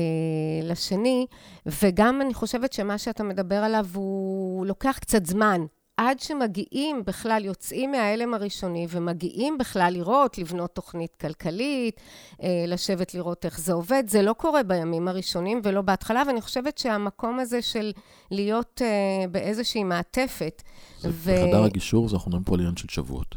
[0.63, 1.25] לשני,
[1.65, 5.61] וגם אני חושבת שמה שאתה מדבר עליו הוא לוקח קצת זמן.
[5.97, 12.01] עד שמגיעים בכלל, יוצאים מההלם הראשוני ומגיעים בכלל לראות, לבנות תוכנית כלכלית,
[12.43, 16.77] אה, לשבת לראות איך זה עובד, זה לא קורה בימים הראשונים ולא בהתחלה, ואני חושבת
[16.77, 17.91] שהמקום הזה של
[18.32, 20.62] להיות אה, באיזושהי מעטפת,
[20.99, 23.36] זה ו- בחדר הגישור, זה אנחנו מדברים פה על עניין של שבועות.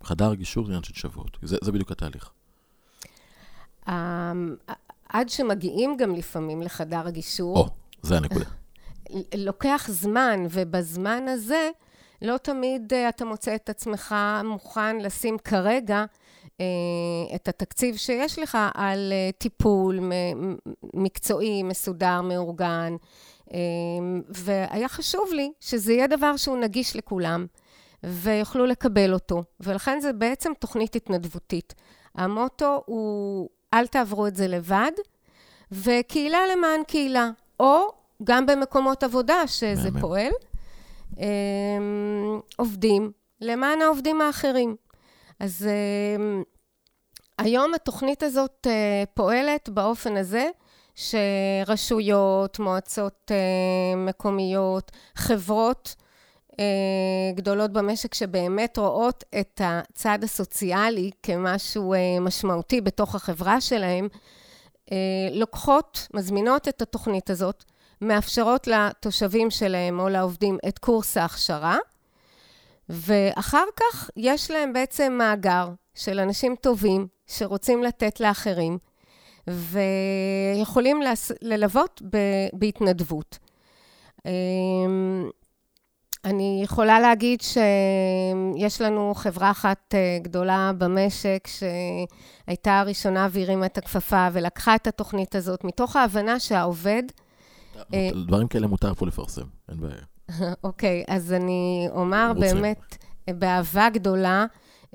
[0.00, 1.38] בחדר הגישור זה עניין של שבועות.
[1.42, 2.30] זה, זה בדיוק התהליך.
[3.88, 4.32] אה,
[5.08, 7.68] עד שמגיעים גם לפעמים לחדר הגישור, או,
[8.02, 8.61] זה הנקודה.
[9.34, 11.70] לוקח זמן, ובזמן הזה
[12.22, 16.04] לא תמיד אה, אתה מוצא את עצמך מוכן לשים כרגע
[16.60, 20.00] אה, את התקציב שיש לך על אה, טיפול
[20.94, 22.96] מקצועי, מסודר, מאורגן.
[23.54, 23.58] אה,
[24.28, 27.46] והיה חשוב לי שזה יהיה דבר שהוא נגיש לכולם,
[28.02, 29.42] ויוכלו לקבל אותו.
[29.60, 31.74] ולכן זה בעצם תוכנית התנדבותית.
[32.14, 34.92] המוטו הוא, אל תעברו את זה לבד,
[35.72, 37.30] וקהילה למען קהילה.
[37.60, 40.00] או גם במקומות עבודה שזה מהמם.
[40.00, 40.32] פועל,
[41.20, 41.26] אה,
[42.56, 44.76] עובדים למען העובדים האחרים.
[45.40, 46.42] אז אה,
[47.38, 50.48] היום התוכנית הזאת אה, פועלת באופן הזה
[50.94, 55.94] שרשויות, מועצות אה, מקומיות, חברות
[56.60, 64.08] אה, גדולות במשק שבאמת רואות את הצד הסוציאלי כמשהו אה, משמעותי בתוך החברה שלהם,
[64.92, 64.96] אה,
[65.32, 67.64] לוקחות, מזמינות את התוכנית הזאת,
[68.02, 71.78] מאפשרות לתושבים שלהם או לעובדים את קורס ההכשרה,
[72.88, 78.78] ואחר כך יש להם בעצם מאגר של אנשים טובים שרוצים לתת לאחרים,
[79.46, 81.00] ויכולים
[81.42, 82.02] ללוות
[82.52, 83.38] בהתנדבות.
[84.26, 85.30] אמ,
[86.24, 94.28] אני יכולה להגיד שיש לנו חברה אחת אה, גדולה במשק שהייתה הראשונה והרימה את הכפפה
[94.32, 97.02] ולקחה את התוכנית הזאת מתוך ההבנה שהעובד...
[97.94, 100.54] אה, דברים כאלה מותר פה לפרסם, אין בעיה.
[100.64, 102.96] אוקיי, אז אני אומר באמת
[103.30, 104.46] באהבה גדולה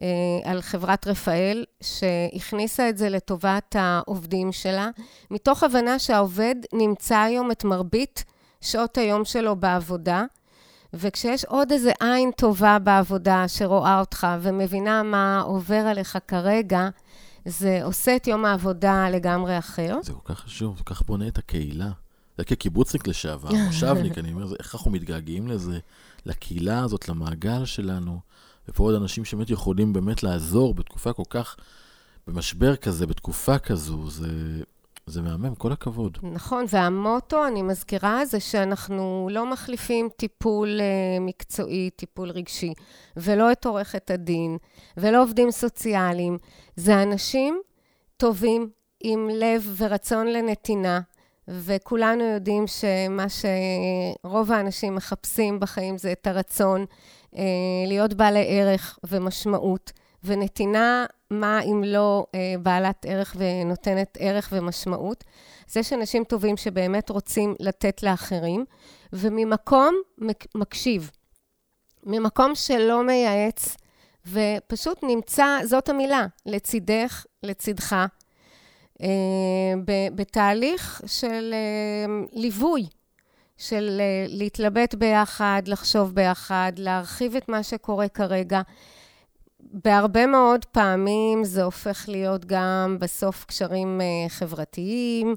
[0.02, 4.90] אה, על חברת רפאל, שהכניסה את זה לטובת העובדים שלה,
[5.32, 8.24] מתוך הבנה שהעובד נמצא היום את מרבית
[8.62, 10.26] שעות היום שלו בעבודה.
[10.94, 16.90] וכשיש עוד איזה עין טובה בעבודה שרואה אותך ומבינה מה עובר עליך כרגע,
[17.46, 19.98] זה עושה את יום העבודה לגמרי אחר.
[20.04, 21.90] זה כל כך חשוב, זה כל כך בונה את הקהילה.
[22.38, 25.80] זה כקיבוצניק לשעבר, מושבניק, אני אומר, איך אנחנו מתגעגעים לזה,
[26.26, 28.20] לקהילה הזאת, למעגל שלנו,
[28.70, 31.56] ופה עוד אנשים שבאמת יכולים באמת לעזור בתקופה כל כך,
[32.28, 34.28] במשבר כזה, בתקופה כזו, זה,
[35.06, 36.18] זה מהמם, כל הכבוד.
[36.24, 42.74] נכון, והמוטו, אני מזכירה, זה שאנחנו לא מחליפים טיפול uh, מקצועי, טיפול רגשי,
[43.18, 44.58] ולא את עורכת הדין,
[44.98, 46.38] ולא עובדים סוציאליים.
[46.76, 47.62] זה אנשים
[48.18, 48.70] טובים,
[49.00, 51.00] עם לב ורצון לנתינה,
[51.48, 56.86] וכולנו יודעים שמה שרוב האנשים מחפשים בחיים זה את הרצון
[57.34, 57.38] uh,
[57.88, 59.92] להיות בעלי ערך ומשמעות.
[60.24, 65.24] ונתינה, מה אם לא אה, בעלת ערך ונותנת ערך ומשמעות?
[65.70, 68.66] אז יש אנשים טובים שבאמת רוצים לתת לאחרים,
[69.14, 69.96] וממקום
[70.56, 71.12] מקשיב,
[72.04, 73.78] ממקום שלא מייעץ,
[74.28, 77.26] ופשוט נמצא, זאת המילה, לצידך,
[77.94, 78.06] אה,
[80.16, 82.88] בתהליך של אה, ליווי.
[83.58, 88.62] של אה, להתלבט ביחד, לחשוב ביחד, להרחיב את מה שקורה כרגע.
[89.60, 95.36] בהרבה מאוד פעמים זה הופך להיות גם בסוף קשרים אה, חברתיים,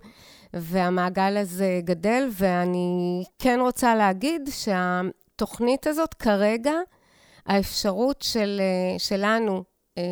[0.54, 6.74] והמעגל הזה גדל, ואני כן רוצה להגיד שהתוכנית הזאת כרגע,
[7.46, 9.62] האפשרות של, אה, שלנו, אה,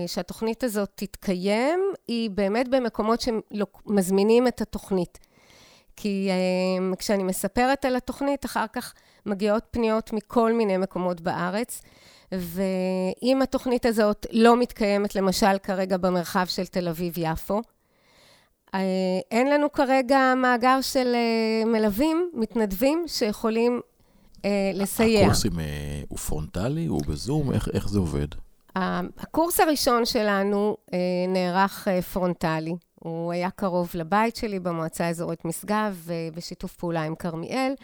[0.07, 5.19] שהתוכנית הזאת תתקיים, היא באמת במקומות שמזמינים את התוכנית.
[5.97, 6.31] כי
[6.99, 8.95] כשאני מספרת על התוכנית, אחר כך
[9.27, 11.83] מגיעות פניות מכל מיני מקומות בארץ.
[12.33, 17.62] ואם התוכנית הזאת לא מתקיימת, למשל כרגע במרחב של תל אביב-יפו,
[18.75, 18.81] אה,
[19.31, 23.81] אין לנו כרגע מאגר של אה, מלווים, מתנדבים, שיכולים
[24.45, 25.21] אה, לסייע.
[25.21, 25.53] הקורסים
[26.09, 26.87] הוא פרונטלי?
[26.87, 27.53] הוא בזום?
[27.53, 28.27] איך, איך זה עובד?
[28.77, 30.77] הקורס הראשון שלנו
[31.29, 32.75] נערך פרונטלי.
[32.95, 37.75] הוא היה קרוב לבית שלי במועצה האזורית משגב, בשיתוף פעולה עם כרמיאל,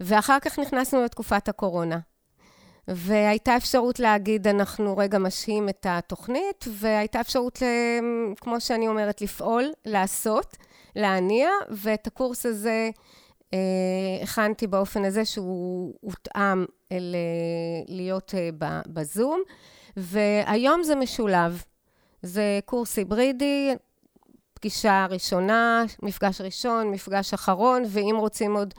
[0.00, 1.98] ואחר כך נכנסנו לתקופת הקורונה.
[2.88, 7.62] והייתה אפשרות להגיד, אנחנו רגע משהים את התוכנית, והייתה אפשרות,
[8.40, 10.56] כמו שאני אומרת, לפעול, לעשות,
[10.96, 12.90] להניע, ואת הקורס הזה
[13.54, 13.58] אה,
[14.22, 16.98] הכנתי באופן הזה שהוא הותאם אה,
[17.88, 18.50] להיות אה,
[18.86, 19.42] בזום,
[19.96, 21.62] והיום זה משולב.
[22.22, 23.74] זה קורס היברידי,
[24.54, 28.74] פגישה ראשונה, מפגש ראשון, מפגש אחרון, ואם רוצים עוד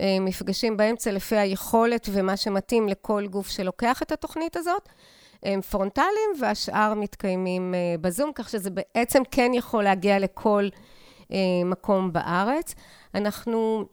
[0.00, 4.88] אה, מפגשים באמצע לפי היכולת ומה שמתאים לכל גוף שלוקח את התוכנית הזאת,
[5.42, 10.68] הם פרונטליים והשאר מתקיימים אה, בזום, כך שזה בעצם כן יכול להגיע לכל
[11.32, 12.74] אה, מקום בארץ.
[13.14, 13.84] אנחנו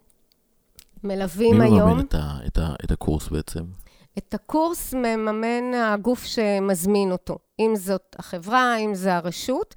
[1.03, 1.75] מלווים מי היום...
[1.75, 3.63] מי מממן את, ה, את, ה, את הקורס בעצם?
[4.17, 9.75] את הקורס מממן הגוף שמזמין אותו, אם זאת החברה, אם זה הרשות.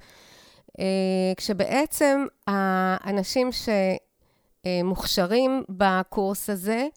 [1.37, 3.49] כשבעצם האנשים
[4.65, 6.87] שמוכשרים בקורס הזה,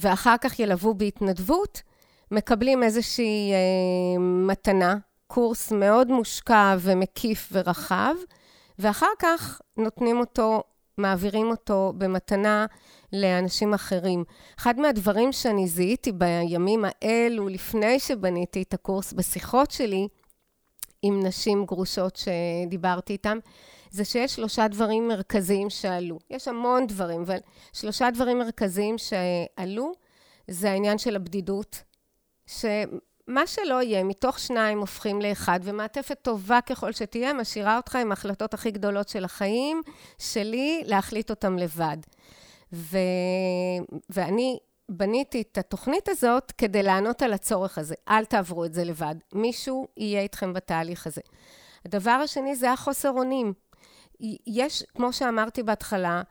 [0.00, 1.82] ואחר כך ילוו בהתנדבות,
[2.30, 3.52] מקבלים איזושהי
[4.18, 8.14] מתנה, קורס מאוד מושקע ומקיף ורחב,
[8.78, 10.62] ואחר כך נותנים אותו,
[10.98, 12.66] מעבירים אותו במתנה
[13.12, 14.24] לאנשים אחרים.
[14.58, 20.08] אחד מהדברים שאני זיהיתי בימים האלו, לפני שבניתי את הקורס, בשיחות שלי,
[21.02, 23.38] עם נשים גרושות שדיברתי איתן,
[23.90, 26.18] זה שיש שלושה דברים מרכזיים שעלו.
[26.30, 27.38] יש המון דברים, אבל
[27.72, 29.92] שלושה דברים מרכזיים שעלו,
[30.48, 31.82] זה העניין של הבדידות,
[32.46, 38.54] שמה שלא יהיה, מתוך שניים הופכים לאחד, ומעטפת טובה ככל שתהיה, משאירה אותך עם ההחלטות
[38.54, 39.82] הכי גדולות של החיים
[40.18, 41.96] שלי, להחליט אותם לבד.
[42.72, 42.98] ו...
[44.10, 44.58] ואני
[44.88, 47.94] בניתי את התוכנית הזאת כדי לענות על הצורך הזה.
[48.08, 49.14] אל תעברו את זה לבד.
[49.32, 51.20] מישהו יהיה איתכם בתהליך הזה.
[51.84, 53.52] הדבר השני זה החוסר אונים.
[54.46, 56.22] יש, כמו שאמרתי בהתחלה,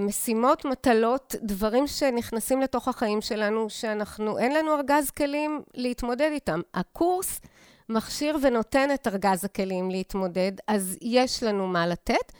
[0.00, 6.60] משימות, מטלות, דברים שנכנסים לתוך החיים שלנו, שאנחנו, אין לנו ארגז כלים להתמודד איתם.
[6.74, 7.40] הקורס
[7.88, 12.32] מכשיר ונותן את ארגז הכלים להתמודד, אז יש לנו מה לתת.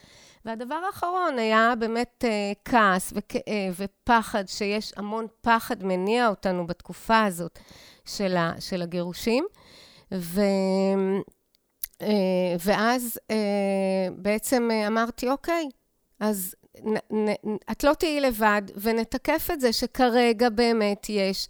[0.45, 7.59] והדבר האחרון היה באמת אה, כעס וכאב ופחד, שיש המון פחד מניע אותנו בתקופה הזאת
[8.05, 9.45] של, ה, של הגירושים.
[10.13, 10.41] ו,
[12.03, 13.37] אה, ואז אה,
[14.17, 15.69] בעצם אמרתי, אוקיי,
[16.21, 21.49] אז נ, נ, את לא תהיי לבד, ונתקף את זה שכרגע באמת יש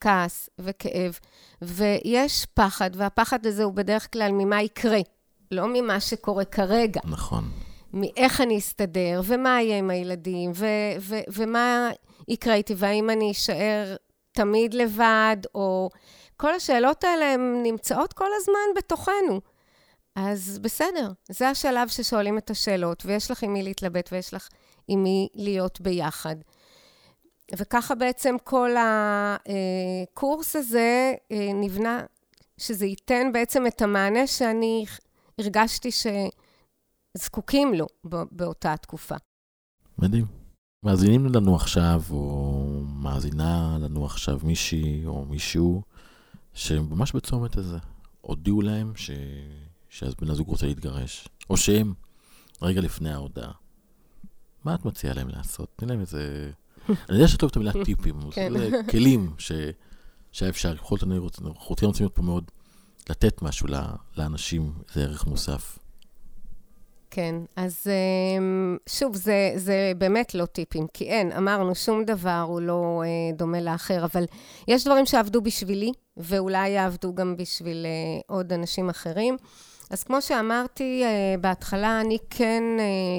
[0.00, 1.18] כעס וכאב,
[1.62, 5.00] ויש פחד, והפחד הזה הוא בדרך כלל ממה יקרה,
[5.50, 7.00] לא ממה שקורה כרגע.
[7.04, 7.44] נכון.
[7.94, 11.90] מאיך אני אסתדר, ומה יהיה עם הילדים, ו- ו- ומה
[12.28, 13.96] יקרה איתי, והאם אני אשאר
[14.32, 15.90] תמיד לבד, או...
[16.36, 19.40] כל השאלות האלה הן נמצאות כל הזמן בתוכנו.
[20.16, 24.48] אז בסדר, זה השלב ששואלים את השאלות, ויש לך עם מי להתלבט ויש לך
[24.88, 26.36] עם מי להיות ביחד.
[27.56, 32.04] וככה בעצם כל הקורס הזה אה, נבנה,
[32.58, 34.84] שזה ייתן בעצם את המענה שאני
[35.38, 35.90] הרגשתי
[37.18, 37.86] שזקוקים לו
[38.32, 39.14] באותה תקופה.
[39.98, 40.26] מדהים.
[40.84, 45.82] מאזינים לנו עכשיו, או מאזינה לנו עכשיו מישהי או מישהו,
[46.54, 47.78] שממש בצומת הזה,
[48.20, 49.10] הודיעו להם ש...
[49.88, 51.94] שאז בן הזוג רוצה להתגרש, או שהם
[52.62, 53.52] רגע לפני ההודעה.
[54.64, 55.68] מה את מציעה להם לעשות?
[55.76, 56.50] תני להם איזה...
[57.08, 58.52] אני יודע שאת אוהבת את המילה טיפים, כן.
[58.90, 59.52] כלים ש...
[60.32, 62.50] שהיה אפשר, זאת אנחנו רוצים להיות פה מאוד
[63.10, 63.68] לתת משהו
[64.16, 65.78] לאנשים, זה ערך מוסף.
[67.14, 72.60] כן, אז אמ, שוב, זה, זה באמת לא טיפים, כי אין, אמרנו, שום דבר הוא
[72.60, 74.24] לא אה, דומה לאחר, אבל
[74.68, 79.36] יש דברים שעבדו בשבילי, ואולי יעבדו גם בשביל אה, עוד אנשים אחרים.
[79.90, 82.62] אז כמו שאמרתי אה, בהתחלה, אני כן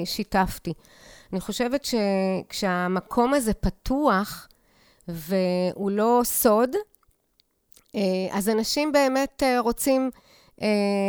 [0.04, 0.72] שיתפתי.
[1.32, 4.48] אני חושבת שכשהמקום הזה פתוח,
[5.08, 6.70] והוא לא סוד,
[8.30, 10.10] אז אנשים באמת רוצים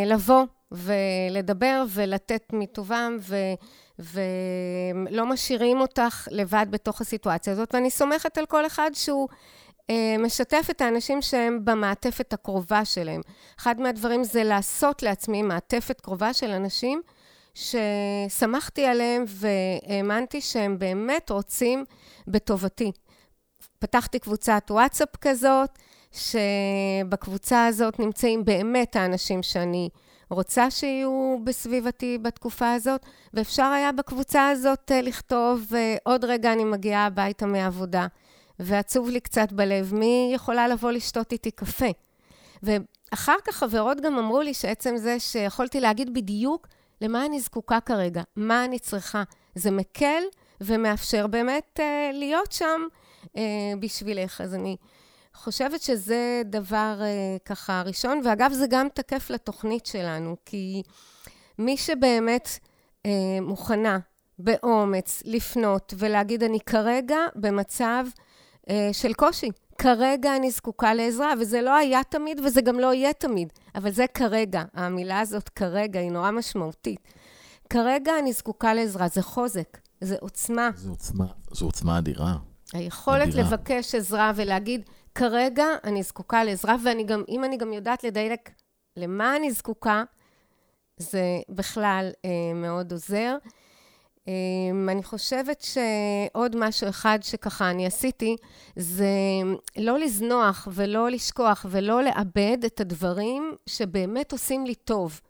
[0.05, 3.35] לבוא ולדבר ולתת מטובם, ו,
[3.99, 7.75] ולא משאירים אותך לבד בתוך הסיטואציה הזאת.
[7.75, 9.27] ואני סומכת על כל אחד שהוא
[10.19, 13.21] משתף את האנשים שהם במעטפת הקרובה שלהם.
[13.59, 17.01] אחד מהדברים זה לעשות לעצמי מעטפת קרובה של אנשים
[17.53, 21.85] שסמכתי עליהם והאמנתי שהם באמת רוצים
[22.27, 22.91] בטובתי.
[23.79, 25.69] פתחתי קבוצת וואטסאפ כזאת,
[26.11, 29.89] שבקבוצה הזאת נמצאים באמת האנשים שאני
[30.29, 36.63] רוצה שיהיו בסביבתי בתקופה הזאת, ואפשר היה בקבוצה הזאת אה, לכתוב, אה, עוד רגע אני
[36.63, 38.07] מגיעה הביתה מעבודה,
[38.59, 41.89] ועצוב לי קצת בלב, מי יכולה לבוא לשתות איתי קפה?
[42.63, 46.67] ואחר כך חברות גם אמרו לי שעצם זה שיכולתי להגיד בדיוק
[47.01, 49.23] למה אני זקוקה כרגע, מה אני צריכה.
[49.55, 50.23] זה מקל
[50.61, 52.81] ומאפשר באמת uh, להיות שם
[53.79, 54.41] בשבילך.
[54.41, 54.77] אז אני
[55.37, 60.83] חושבת שזה דבר uh, ככה ראשון, ואגב, זה גם תקף לתוכנית שלנו, כי
[61.59, 63.09] מי שבאמת uh,
[63.41, 63.99] מוכנה
[64.39, 68.05] באומץ לפנות ולהגיד, אני כרגע במצב
[68.61, 69.49] uh, של קושי.
[69.77, 74.05] כרגע אני זקוקה לעזרה, וזה לא היה תמיד וזה גם לא יהיה תמיד, אבל זה
[74.13, 74.63] כרגע.
[74.73, 76.99] המילה הזאת כרגע היא נורא משמעותית.
[77.69, 80.69] כרגע אני זקוקה לעזרה, זה חוזק, זה עוצמה.
[80.75, 82.33] זה עוצמה, זו עוצמה אדירה.
[82.73, 83.43] היכולת אדירה.
[83.43, 84.81] לבקש עזרה ולהגיד,
[85.17, 88.49] כרגע אני זקוקה לעזרה, ואני גם, אם אני גם יודעת לדייק
[88.97, 90.03] למה אני זקוקה,
[90.97, 93.37] זה בכלל אה, מאוד עוזר.
[94.27, 98.35] אמ, אני חושבת שעוד משהו אחד שככה אני עשיתי,
[98.75, 99.07] זה
[99.77, 105.21] לא לזנוח ולא לשכוח ולא לאבד את הדברים שבאמת עושים לי טוב.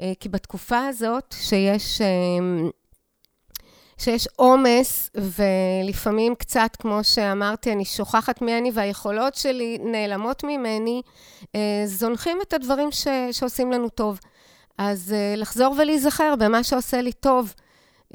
[0.00, 2.00] אה, כי בתקופה הזאת שיש...
[2.00, 2.70] אמ,
[3.98, 11.02] שיש עומס, ולפעמים קצת, כמו שאמרתי, אני שוכחת מי אני והיכולות שלי נעלמות ממני,
[11.54, 14.20] אה, זונחים את הדברים ש, שעושים לנו טוב.
[14.78, 17.54] אז אה, לחזור ולהיזכר במה שעושה לי טוב.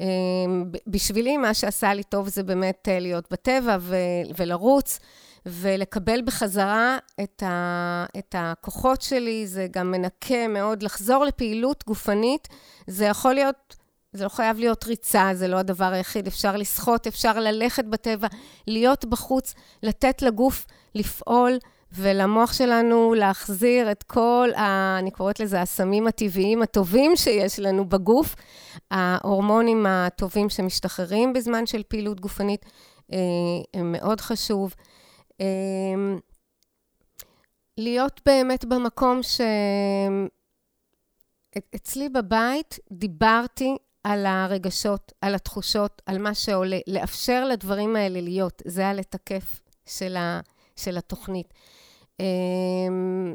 [0.00, 3.76] אמ, בשבילי, מה שעשה לי טוב זה באמת אה, להיות בטבע
[4.36, 4.98] ולרוץ.
[5.46, 10.82] ולקבל בחזרה את, ה, את הכוחות שלי, זה גם מנקה מאוד.
[10.82, 12.48] לחזור לפעילות גופנית,
[12.86, 13.76] זה יכול להיות,
[14.12, 16.26] זה לא חייב להיות ריצה, זה לא הדבר היחיד.
[16.26, 18.28] אפשר לשחות, אפשר ללכת בטבע,
[18.66, 21.58] להיות בחוץ, לתת לגוף לפעול.
[21.92, 28.34] ולמוח שלנו להחזיר את כל, ה, אני קוראת לזה הסמים הטבעיים הטובים שיש לנו בגוף,
[28.90, 32.66] ההורמונים הטובים שמשתחררים בזמן של פעילות גופנית,
[33.12, 33.18] אה,
[33.74, 34.74] הם מאוד חשוב.
[35.40, 35.46] אה,
[37.78, 39.40] להיות באמת במקום ש...
[41.74, 43.76] אצלי בבית דיברתי
[44.08, 50.40] על הרגשות, על התחושות, על מה שעולה, לאפשר לדברים האלה להיות, זה הלתקף של, ה,
[50.76, 51.54] של התוכנית.
[52.20, 53.34] אמ,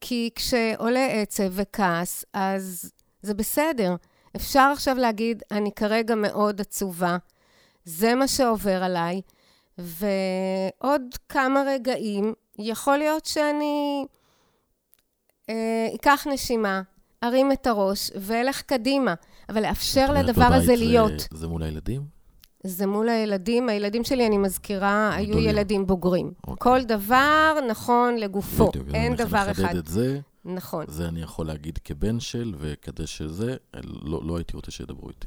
[0.00, 2.92] כי כשעולה עצב וכעס, אז
[3.22, 3.94] זה בסדר.
[4.36, 7.16] אפשר עכשיו להגיד, אני כרגע מאוד עצובה,
[7.84, 9.20] זה מה שעובר עליי,
[9.78, 14.06] ועוד כמה רגעים, יכול להיות שאני
[15.50, 16.82] אה, אקח נשימה,
[17.22, 19.14] ארים את הראש ואלך קדימה,
[19.50, 21.20] אבל לאפשר לדבר הזה להיות.
[21.20, 22.02] זה, זה מול הילדים?
[22.64, 23.68] זה מול הילדים.
[23.68, 26.32] הילדים שלי, אני מזכירה, היו ילדים בוגרים.
[26.46, 26.56] אוקיי.
[26.58, 29.62] כל דבר נכון לגופו, בדיוק, אין דבר אחד.
[29.62, 30.20] בדיוק, את זה.
[30.44, 30.84] נכון.
[30.88, 33.56] זה אני יכול להגיד כבן של, וכדי שזה,
[34.02, 35.26] לא, לא הייתי רוצה שידברו איתי.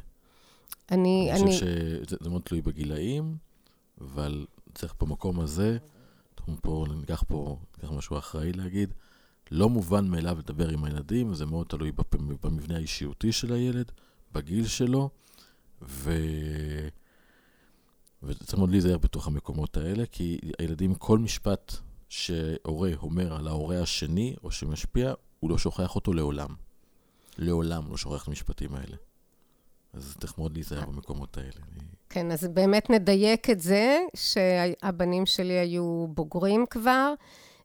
[0.91, 1.29] אני...
[1.31, 1.65] אני חושב
[2.07, 3.35] שזה מאוד תלוי בגילאים,
[4.01, 5.77] אבל צריך במקום הזה,
[6.37, 8.93] אנחנו פה, ניקח פה, ניקח משהו אחראי להגיד,
[9.51, 11.91] לא מובן מאליו לדבר עם הילדים, זה מאוד תלוי
[12.43, 13.91] במבנה האישיותי של הילד,
[14.33, 15.09] בגיל שלו,
[15.81, 16.11] ו...
[18.23, 21.73] וצריך מאוד להיזהר בתוך המקומות האלה, כי הילדים, כל משפט
[22.09, 26.49] שהורה אומר על ההורה השני, או שמשפיע, הוא לא שוכח אותו לעולם.
[27.37, 28.95] לעולם לא שוכח את המשפטים האלה.
[29.93, 31.65] אז צריך מאוד להיזהר במקומות האלה.
[32.09, 37.13] כן, אז באמת נדייק את זה, שהבנים שלי היו בוגרים כבר,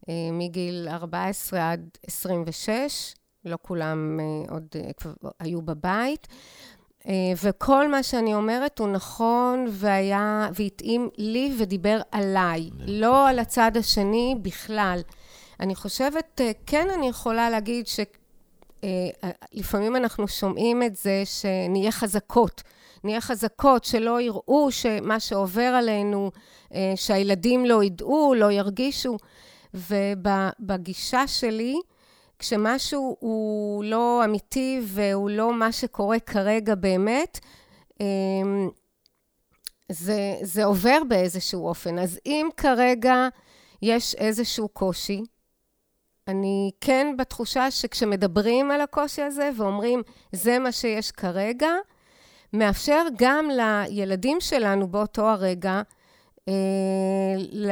[0.08, 3.14] אה, מגיל 14 עד 26,
[3.48, 6.28] לא כולם אה, עוד אה, היו בבית.
[7.42, 14.34] וכל מה שאני אומרת הוא נכון והיה, והתאים לי ודיבר עליי, לא על הצד השני
[14.42, 15.00] בכלל.
[15.60, 17.86] אני חושבת, כן אני יכולה להגיד
[18.84, 22.62] שלפעמים אנחנו שומעים את זה שנהיה חזקות.
[23.04, 26.30] נהיה חזקות, שלא יראו שמה שעובר עלינו,
[26.96, 29.16] שהילדים לא ידעו, לא ירגישו.
[29.74, 31.80] ובגישה שלי,
[32.38, 37.38] כשמשהו הוא לא אמיתי והוא לא מה שקורה כרגע באמת,
[38.00, 38.68] אמ,
[39.92, 41.98] זה, זה עובר באיזשהו אופן.
[41.98, 43.28] אז אם כרגע
[43.82, 45.22] יש איזשהו קושי,
[46.28, 51.70] אני כן בתחושה שכשמדברים על הקושי הזה ואומרים, זה מה שיש כרגע,
[52.52, 55.82] מאפשר גם לילדים שלנו באותו הרגע
[56.48, 56.54] אה,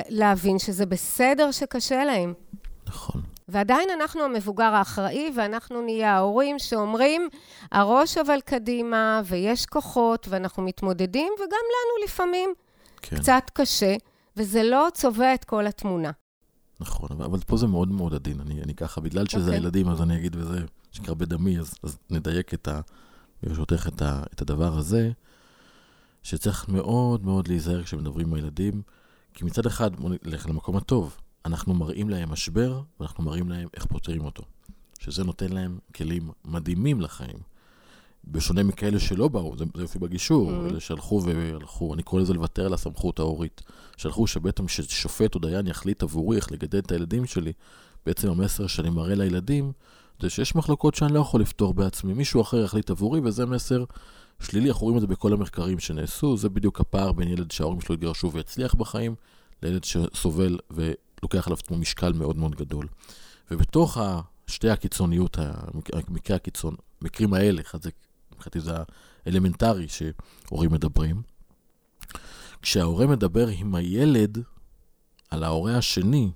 [0.09, 2.35] להבין שזה בסדר שקשה להם.
[2.87, 3.36] נכון.
[3.49, 7.29] ועדיין אנחנו המבוגר האחראי, ואנחנו נהיה ההורים שאומרים,
[7.73, 12.55] הראש אבל קדימה, ויש כוחות, ואנחנו מתמודדים, וגם לנו לפעמים
[13.03, 13.17] כן.
[13.17, 13.97] קצת קשה,
[14.37, 16.11] וזה לא צובע את כל התמונה.
[16.81, 18.41] נכון, אבל פה זה מאוד מאוד עדין.
[18.41, 19.43] אני, אני ככה, בגלל שזה okay.
[19.43, 19.55] אוקיי.
[19.55, 20.59] הילדים, אז אני אגיד, וזה
[20.93, 22.81] שנקרא בדמי, אז, אז נדייק את ה...
[23.43, 25.11] ברשותך את, ה, את הדבר הזה.
[26.27, 28.83] שצריך מאוד מאוד להיזהר כשמדברים עם הילדים,
[29.35, 31.17] כי מצד אחד, בואו נלך למקום הטוב,
[31.47, 34.43] אנחנו מראים להם משבר, ואנחנו מראים להם איך פותרים אותו.
[34.99, 37.39] שזה נותן להם כלים מדהימים לחיים.
[38.25, 40.71] בשונה מכאלה שלא באו, זה, זה יופי בגישור, mm-hmm.
[40.71, 43.63] אלה שהלכו והלכו, אני קורא לזה לוותר על הסמכות ההורית.
[43.97, 47.53] שהלכו שבית שופט או דיין יחליט עבורי איך לגדל את הילדים שלי,
[48.07, 49.73] בעצם המסר שאני מראה לילדים,
[50.21, 53.85] זה שיש מחלוקות שאני לא יכול לפתור בעצמי, מישהו אחר יחליט עבורי, וזה מסר
[54.41, 57.95] שלילי, אנחנו רואים את זה בכל המחקרים שנעשו, זה בדיוק הפער בין ילד שההורים שלו
[57.95, 59.15] התגרשו והצליח בחיים,
[59.63, 60.59] לילד שסובל
[61.23, 62.87] ולוקח עליו עצמו משקל מאוד מאוד גדול.
[63.51, 63.99] ובתוך
[64.47, 65.39] שתי הקיצוניות,
[66.09, 67.91] מקרי הקיצון, המקרים האלה, זה,
[68.35, 68.73] מבחינתי זה
[69.27, 71.23] האלמנטרי שהורים מדברים.
[72.63, 74.39] כשההורה מדבר עם הילד
[75.31, 76.31] על ההורה השני,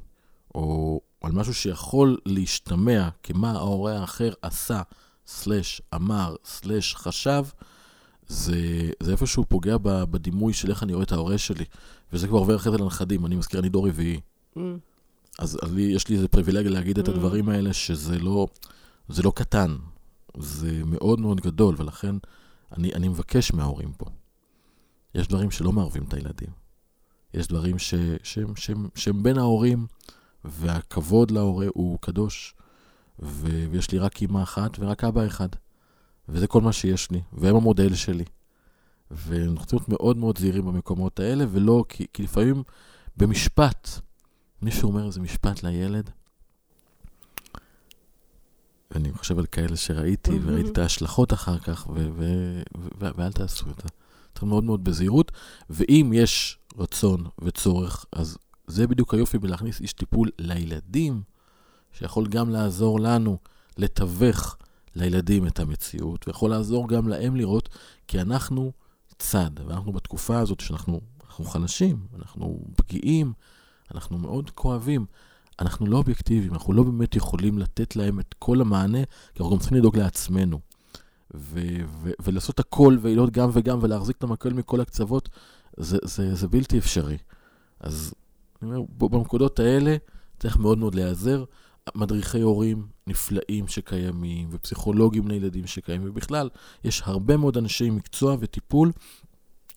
[0.54, 4.82] או על משהו שיכול להשתמע כמה ההורה האחר עשה,
[5.26, 7.44] סלש אמר, סלש חשב,
[8.26, 11.64] זה, זה איפשהו פוגע בדימוי של איך אני רואה את ההורה שלי.
[12.12, 14.20] וזה כבר עובר אחרי זה לנכדים, אני מזכיר, אני דור רביעי.
[14.57, 14.61] Mm.
[15.38, 17.01] אז לי, יש לי איזה פריבילגיה להגיד mm.
[17.01, 18.46] את הדברים האלה, שזה לא,
[19.09, 19.76] זה לא קטן,
[20.38, 22.16] זה מאוד מאוד גדול, ולכן
[22.76, 24.07] אני, אני מבקש מההורים פה.
[25.14, 26.51] יש דברים שלא מערבים את הילדים.
[27.34, 29.86] יש דברים ש, שהם, שהם, שהם בין ההורים,
[30.44, 32.55] והכבוד להורה הוא קדוש,
[33.22, 35.48] ו, ויש לי רק אימא אחת ורק אבא אחד.
[36.28, 38.24] וזה כל מה שיש לי, והם המודל שלי.
[39.11, 42.62] ואנחנו צריכים להיות מאוד מאוד זהירים במקומות האלה, ולא, כי, כי לפעמים
[43.16, 43.88] במשפט,
[44.62, 46.11] מישהו אומר איזה משפט לילד,
[48.90, 50.42] ואני חושב על כאלה שראיתי, mm-hmm.
[50.42, 51.86] וראיתי את ההשלכות אחר כך,
[52.98, 53.88] ואל תעשו את זה.
[54.34, 55.32] צריך מאוד מאוד בזהירות,
[55.70, 61.22] ואם יש רצון וצורך, אז זה בדיוק היופי בלהכניס איש טיפול לילדים,
[61.92, 63.38] שיכול גם לעזור לנו
[63.78, 64.56] לתווך
[64.94, 67.68] לילדים את המציאות, ויכול לעזור גם להם לראות,
[68.08, 68.72] כי אנחנו
[69.18, 73.32] צד, ואנחנו בתקופה הזאת שאנחנו אנחנו חלשים, אנחנו פגיעים,
[73.95, 75.07] אנחנו מאוד כואבים.
[75.61, 79.61] אנחנו לא אובייקטיביים, אנחנו לא באמת יכולים לתת להם את כל המענה, כי אנחנו גם
[79.61, 80.61] צריכים לדאוג לעצמנו.
[81.34, 85.28] ו- ו- ולעשות הכל, ולהיות גם וגם, ולהחזיק את המקל מכל הקצוות,
[85.76, 87.18] זה, זה, זה בלתי אפשרי.
[87.80, 88.14] אז
[88.62, 89.97] אני אומר, בנקודות האלה
[90.38, 91.45] צריך מאוד מאוד להיעזר.
[91.95, 96.49] מדריכי הורים נפלאים שקיימים, ופסיכולוגים לילדים שקיימים, ובכלל,
[96.84, 98.93] יש הרבה מאוד אנשי מקצוע וטיפול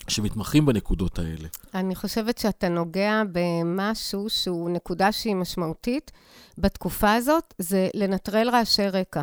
[0.07, 1.47] שמתמחים בנקודות האלה.
[1.73, 6.11] אני חושבת שאתה נוגע במשהו שהוא נקודה שהיא משמעותית
[6.57, 9.21] בתקופה הזאת, זה לנטרל רעשי רקע.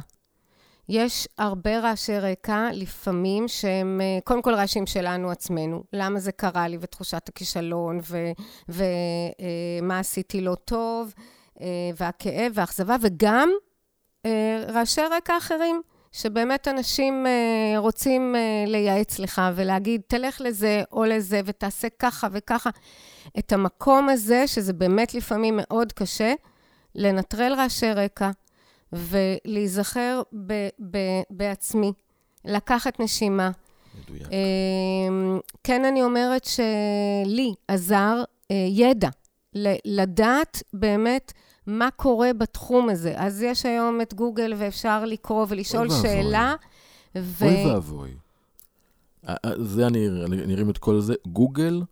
[0.88, 5.82] יש הרבה רעשי רקע, לפעמים, שהם אה, קודם כל רעשים שלנו עצמנו.
[5.92, 8.00] למה זה קרה לי, ותחושת הכישלון,
[8.68, 11.14] ומה אה, עשיתי לא טוב,
[11.60, 11.66] אה,
[11.96, 13.50] והכאב והאכזבה, וגם
[14.68, 15.82] רעשי רקע אחרים.
[16.12, 22.70] שבאמת אנשים אה, רוצים אה, לייעץ לך ולהגיד, תלך לזה או לזה ותעשה ככה וככה.
[23.38, 26.32] את המקום הזה, שזה באמת לפעמים מאוד קשה,
[26.94, 28.30] לנטרל רעשי רקע
[28.92, 31.92] ולהיזכר ב- ב- בעצמי,
[32.44, 33.50] לקחת נשימה.
[34.02, 34.22] מדויק.
[34.22, 38.22] אה, כן, אני אומרת שלי עזר
[38.68, 39.08] ידע,
[39.84, 41.32] לדעת באמת
[41.66, 43.12] מה קורה בתחום הזה.
[43.16, 46.54] אז יש היום את גוגל ואפשר לקרוא ולשאול אוי שאלה.
[47.18, 47.44] ו...
[47.44, 48.10] אוי ואבוי.
[49.56, 51.14] זה אני, אני ארים את כל זה.
[51.26, 51.82] גוגל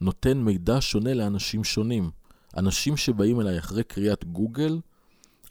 [0.00, 2.10] נותן מידע שונה לאנשים שונים.
[2.56, 4.80] אנשים שבאים אליי אחרי קריאת גוגל,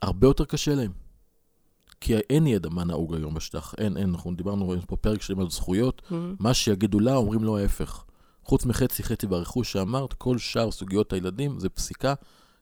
[0.01, 0.91] הרבה יותר קשה להם.
[2.01, 3.73] כי אין ידע מה נהוג היום בשטח.
[3.77, 6.01] אין, אין, אנחנו דיברנו, פה פרק שלם על זכויות.
[6.05, 6.13] Mm-hmm.
[6.39, 8.03] מה שיגידו לה, אומרים לו ההפך.
[8.43, 12.13] חוץ מחצי חצי ברכוש שאמרת, כל שאר סוגיות הילדים זה פסיקה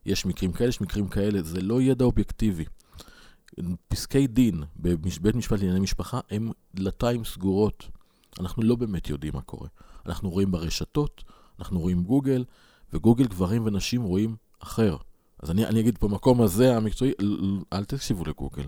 [0.05, 2.65] יש מקרים כאלה, יש מקרים כאלה, זה לא ידע אובייקטיבי.
[3.87, 7.87] פסקי דין בבית משפט לענייני משפחה הם דלתיים סגורות.
[8.39, 9.67] אנחנו לא באמת יודעים מה קורה.
[10.05, 11.23] אנחנו רואים ברשתות,
[11.59, 12.45] אנחנו רואים גוגל,
[12.93, 14.97] וגוגל גברים ונשים רואים אחר.
[15.39, 17.11] אז אני, אני אגיד במקום הזה המקצועי,
[17.73, 18.65] אל תקשיבו לגוגל.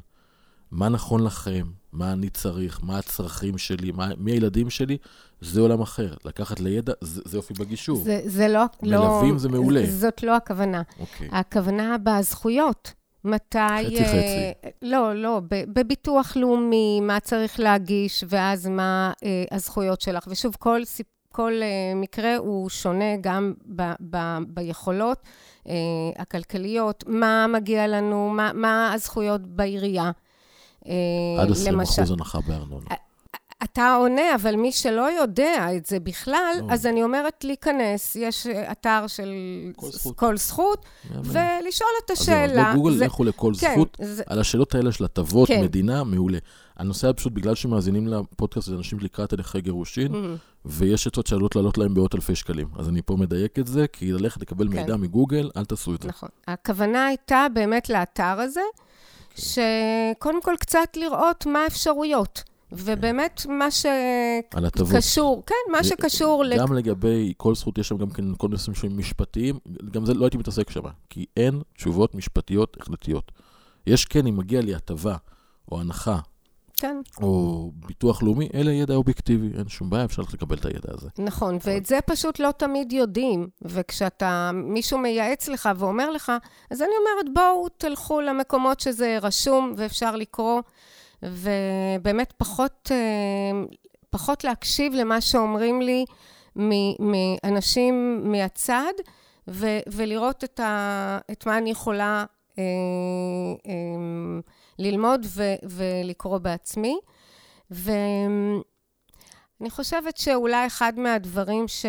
[0.72, 4.98] מה נכון לכם, מה אני צריך, מה הצרכים שלי, מה, מי הילדים שלי,
[5.42, 6.14] זה עולם אחר.
[6.26, 7.98] לקחת לידע, זה, זה יופי בגישור.
[7.98, 8.64] זה, זה לא...
[8.84, 9.84] מלווים לא, זה מעולה.
[9.86, 10.82] זאת לא הכוונה.
[11.00, 11.30] אוקיי.
[11.32, 12.94] הכוונה בזכויות.
[13.24, 13.58] מתי...
[13.86, 14.70] חצי uh, חצי.
[14.82, 20.24] לא, לא, בביטוח לאומי, מה צריך להגיש, ואז מה uh, הזכויות שלך.
[20.28, 20.82] ושוב, כל,
[21.32, 24.18] כל uh, מקרה הוא שונה גם ב, ב,
[24.48, 25.18] ביכולות
[25.64, 25.70] uh,
[26.18, 30.12] הכלכליות, מה מגיע לנו, מה, מה הזכויות בעירייה.
[31.40, 32.86] עד 20 אחוז הנחה בארנונה.
[33.64, 36.66] אתה עונה, אבל מי שלא יודע את זה בכלל, לא.
[36.70, 39.34] אז אני אומרת להיכנס, יש אתר של
[39.76, 40.86] כל זכות, כל זכות
[41.24, 42.70] ולשאול את השאלה.
[42.70, 43.06] אז בגוגל זה...
[43.06, 44.24] לכו לכל כן, זכות, זה...
[44.28, 45.64] על השאלות האלה של הטבות, כן.
[45.64, 46.38] מדינה, מעולה.
[46.78, 50.38] הנושא היה פשוט בגלל שמאזינים לפודקאסט, זה אנשים לקראת הליכי גירושין, mm-hmm.
[50.66, 52.68] ויש עצות שעלולות לעלות להם מאות אלפי שקלים.
[52.76, 54.74] אז אני פה מדייק את זה, כי ללכת לקבל כן.
[54.74, 56.10] מידע מגוגל, אל תעשו את זה.
[56.10, 56.30] נכון.
[56.48, 58.62] הכוונה הייתה באמת לאתר הזה.
[59.42, 62.44] שקודם כל קצת לראות מה האפשרויות.
[62.72, 66.44] ובאמת, מה שקשור, כן, מה שקשור...
[66.58, 69.60] גם לגבי כל זכות, יש שם גם כן כל מיני נושאים משפטיים,
[69.92, 73.32] גם זה לא הייתי מתעסק שם, כי אין תשובות משפטיות החלטיות.
[73.88, 75.16] יש כן, אם מגיע לי הטבה
[75.72, 76.20] או הנחה,
[76.82, 76.98] כן.
[77.22, 81.10] או ביטוח לאומי, אלה ידע אובייקטיבי, אין שום בעיה, אפשר לקבל את הידע הזה.
[81.18, 83.48] נכון, ואת זה פשוט לא תמיד יודעים.
[83.62, 86.32] וכשאתה, מישהו מייעץ לך ואומר לך,
[86.72, 90.62] אז אני אומרת, בואו תלכו למקומות שזה רשום ואפשר לקרוא.
[91.24, 93.62] ובאמת פחות, אה,
[94.10, 96.06] פחות להקשיב למה שאומרים לי
[97.00, 98.94] מאנשים מהצד,
[99.48, 102.26] ו, ולראות את, ה, את מה אני יכולה
[102.60, 102.64] אה,
[103.68, 103.74] אה,
[104.82, 107.00] ללמוד ו, ולקרוא בעצמי.
[107.72, 108.62] ואני
[109.70, 111.86] חושבת שאולי אחד מהדברים ש...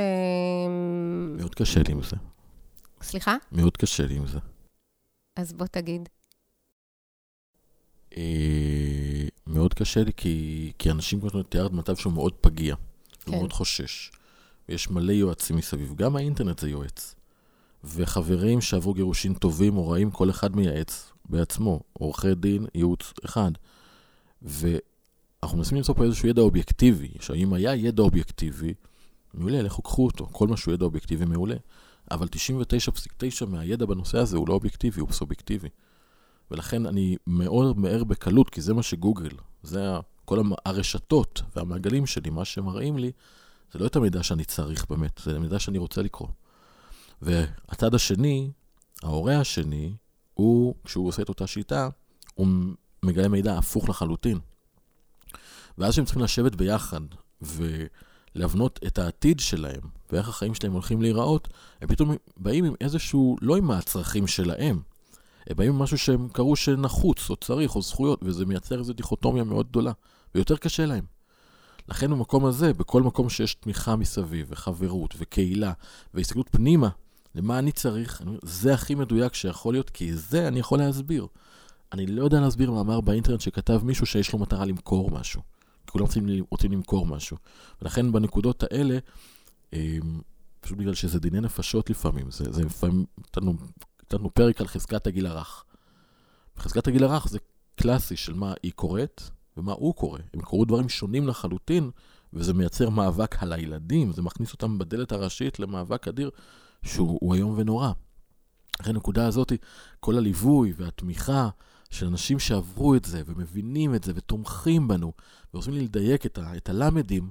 [1.37, 2.17] מאוד קשה לי עם זה.
[3.03, 3.37] סליחה?
[3.53, 4.39] מאוד קשה לי עם זה.
[5.37, 6.09] אז בוא תגיד.
[8.17, 13.31] אה, מאוד קשה לי, כי, כי אנשים, כמו שאתה תיארת, מצב שהוא מאוד פגיע, כן.
[13.33, 14.13] הוא מאוד חושש.
[14.69, 17.15] ויש מלא יועצים מסביב, גם האינטרנט זה יועץ.
[17.85, 23.51] וחברים שעברו גירושים טובים או רעים, כל אחד מייעץ בעצמו, עורכי דין, ייעוץ אחד.
[24.43, 28.75] ואנחנו מנסים למצוא פה איזשהו ידע אובייקטיבי, שאם היה ידע אובייקטיבי,
[29.35, 31.57] מעולה, לכו קחו אותו, כל מה שהוא ידע אובייקטיבי מעולה.
[32.11, 35.69] אבל 99.9 מהידע בנושא הזה הוא לא אובייקטיבי, הוא סובייקטיבי.
[36.51, 39.31] ולכן אני מאוד מהר בקלות, כי זה מה שגוגל,
[39.63, 39.91] זה
[40.25, 43.13] כל הרשתות והמעגלים שלי, מה שמראים לי,
[43.73, 46.29] זה לא את המידע שאני צריך באמת, זה המידע שאני רוצה לקרוא.
[47.23, 48.51] והצד השני,
[49.03, 49.93] ההורה השני,
[50.35, 51.89] הוא, כשהוא עושה את אותה שיטה,
[52.35, 52.47] הוא
[53.03, 54.39] מגלה מידע הפוך לחלוטין.
[55.79, 57.01] ואז שהם צריכים לשבת ביחד
[57.43, 59.81] ולהבנות את העתיד שלהם
[60.13, 61.49] ואיך החיים שלהם הולכים להיראות,
[61.81, 64.81] הם פתאום באים עם איזשהו, לא עם הצרכים שלהם,
[65.47, 69.45] הם באים עם משהו שהם קראו שנחוץ, או צריך, או זכויות, וזה מייצר איזו דיכוטומיה
[69.45, 69.93] מאוד גדולה.
[70.35, 71.05] ויותר קשה להם.
[71.89, 75.73] לכן במקום הזה, בכל מקום שיש תמיכה מסביב, וחברות, וקהילה,
[76.15, 76.89] והסתכלות פנימה,
[77.35, 81.27] למה אני צריך, אני, זה הכי מדויק שיכול להיות, כי זה אני יכול להסביר.
[81.93, 85.43] אני לא יודע להסביר מאמר באינטרנט שכתב מישהו שיש לו מטרה למכור משהו.
[85.87, 87.37] כי כולם רוצים, רוצים למכור משהו.
[87.83, 88.99] ולכן בנקודות האלה,
[89.73, 90.21] אמ,
[90.61, 93.05] פשוט בגלל שזה דיני נפשות לפעמים, זה, זה לפעמים,
[94.03, 95.65] נתנו פרק על חזקת הגיל הרך.
[96.59, 97.39] חזקת הגיל הרך זה
[97.75, 99.23] קלאסי של מה היא קוראת
[99.57, 100.19] ומה הוא קורא.
[100.35, 101.91] הם קוראו דברים שונים לחלוטין,
[102.33, 106.31] וזה מייצר מאבק על הילדים, זה מכניס אותם בדלת הראשית למאבק אדיר
[106.83, 107.93] שהוא איום ונורא.
[108.81, 109.53] אחרי הנקודה הזאת,
[110.01, 111.49] כל הליווי והתמיכה
[111.91, 115.13] של אנשים שעברו את זה ומבינים את זה ותומכים בנו
[115.55, 117.31] ועושים לי לדייק את, ה, את הלמדים,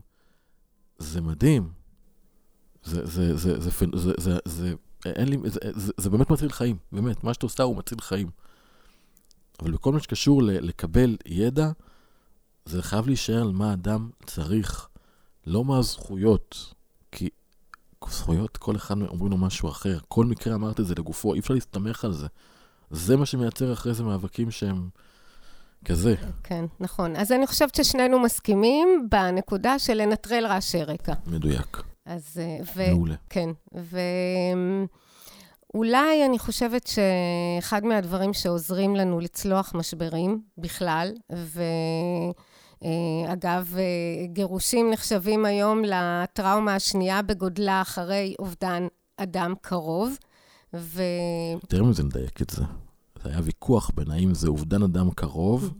[0.97, 1.72] זה מדהים.
[5.97, 8.30] זה באמת מציל חיים, באמת, מה שאתה עושה הוא מציל חיים.
[9.60, 11.72] אבל בכל מה שקשור ל, לקבל ידע,
[12.66, 14.88] זה חייב להישאר על מה אדם צריך,
[15.47, 16.74] לא מה הזכויות.
[17.12, 17.30] כי
[18.10, 19.97] זכויות, כל אחד אומרים לו משהו אחר.
[20.08, 22.28] כל מקרה אמרת את זה לגופו, אי אפשר להסתמך על זה.
[22.91, 24.89] זה מה שמייצר אחרי זה מאבקים שהם
[25.86, 26.16] כזה.
[26.43, 27.16] כן, נכון.
[27.16, 31.14] אז אני חושבת ששנינו מסכימים בנקודה של לנטרל רעשי רקע.
[31.28, 31.84] מדויק.
[32.06, 32.38] אז...
[32.41, 32.91] אה, ו...
[32.91, 33.16] מעולה.
[33.30, 33.49] כן,
[35.74, 41.64] ואולי אני חושבת שאחד מהדברים שעוזרים לנו לצלוח משברים בכלל, ו...
[42.84, 50.17] אה, אגב, אה, גירושים נחשבים היום לטראומה השנייה בגודלה אחרי אובדן אדם קרוב,
[50.73, 51.03] ו...
[51.63, 52.63] יותר מזה נדייק את זה.
[53.23, 55.73] זה היה ויכוח בין האם זה אובדן אדם קרוב,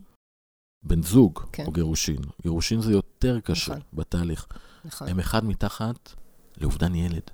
[0.84, 1.66] בן זוג כן.
[1.66, 2.22] או גירושין.
[2.42, 3.84] גירושין זה יותר קשה נכון.
[3.94, 4.48] בתהליך.
[4.86, 5.08] נכון.
[5.08, 6.14] הם אחד מתחת
[6.58, 7.32] לאובדן ילד.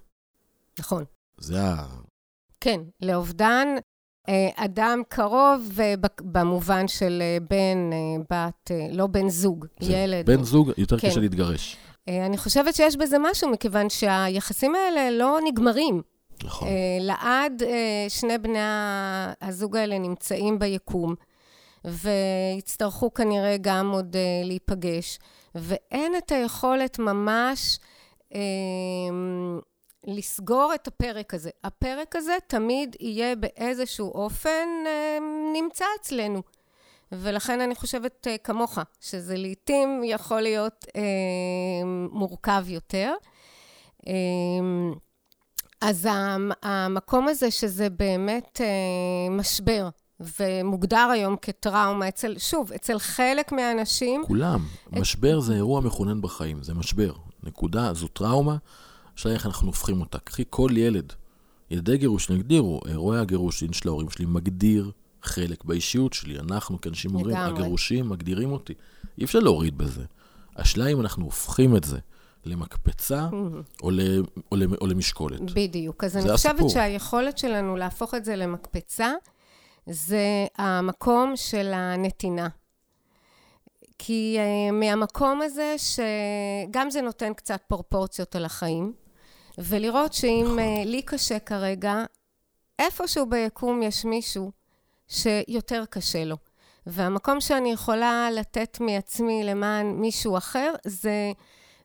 [0.80, 1.04] נכון.
[1.38, 1.88] זה ה...
[2.60, 3.68] כן, לאובדן
[4.56, 5.80] אדם קרוב,
[6.22, 10.26] במובן של אה, בן, אה, בת, לא בן זוג, ילד.
[10.26, 11.10] בן זוג, יותר כן.
[11.10, 11.78] קשה להתגרש.
[12.08, 16.02] אני חושבת שיש בזה משהו, מכיוון שהיחסים האלה לא נגמרים.
[16.44, 16.68] נכון.
[17.00, 17.64] לעד
[18.10, 18.60] שני בני
[19.42, 21.16] הזוג האלה נמצאים ביקום,
[21.86, 25.20] ויצטרכו כנראה גם עוד להיפגש,
[25.56, 27.80] ואין את היכולת ממש...
[30.08, 31.50] לסגור את הפרק הזה.
[31.64, 35.18] הפרק הזה תמיד יהיה באיזשהו אופן אה,
[35.54, 36.42] נמצא אצלנו.
[37.12, 41.02] ולכן אני חושבת אה, כמוך, שזה לעתים יכול להיות אה,
[42.12, 43.14] מורכב יותר.
[44.08, 44.14] אה,
[45.82, 46.08] אז
[46.64, 49.90] המקום הזה שזה באמת אה, משבר,
[50.20, 54.24] ומוגדר היום כטראומה אצל, שוב, אצל חלק מהאנשים.
[54.28, 54.60] כולם.
[54.88, 54.94] את...
[54.94, 57.14] משבר זה אירוע מכונן בחיים, זה משבר.
[57.44, 58.58] נקודה, זו טראומה.
[59.18, 60.20] השאלה איך אנחנו הופכים אותה.
[60.20, 61.14] קחי כל ילד,
[61.72, 64.92] ילדי גירוש נגדירו, אירועי הגירושין של ההורים שלי מגדיר
[65.24, 66.40] חלק באישיות שלי.
[66.40, 68.74] אנחנו כאנשים אומרים, הגירושים מגדירים אותי.
[69.18, 70.04] אי אפשר להוריד בזה.
[70.56, 72.00] השאלה אם אנחנו הופכים את זה
[72.46, 73.30] למקפצה
[73.84, 74.00] או, ל,
[74.52, 75.42] או, ל, או למשקולת.
[75.42, 76.04] בדיוק.
[76.04, 76.70] אז אני חושבת הסיפור.
[76.70, 79.14] שהיכולת שלנו להפוך את זה למקפצה,
[79.86, 82.48] זה המקום של הנתינה.
[84.00, 88.94] כי uh, מהמקום הזה, שגם זה נותן קצת פרופורציות על החיים,
[89.58, 90.60] ולראות שאם נכון.
[90.60, 92.04] uh, לי קשה כרגע,
[92.80, 94.52] איפשהו ביקום יש מישהו
[95.08, 96.36] שיותר קשה לו.
[96.88, 101.32] והמקום שאני יכולה לתת מעצמי למען מישהו אחר, זה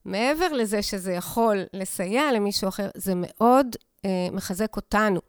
[0.04, 5.20] מעבר לזה שזה יכול לסייע למישהו אחר, זה מאוד uh, מחזק אותנו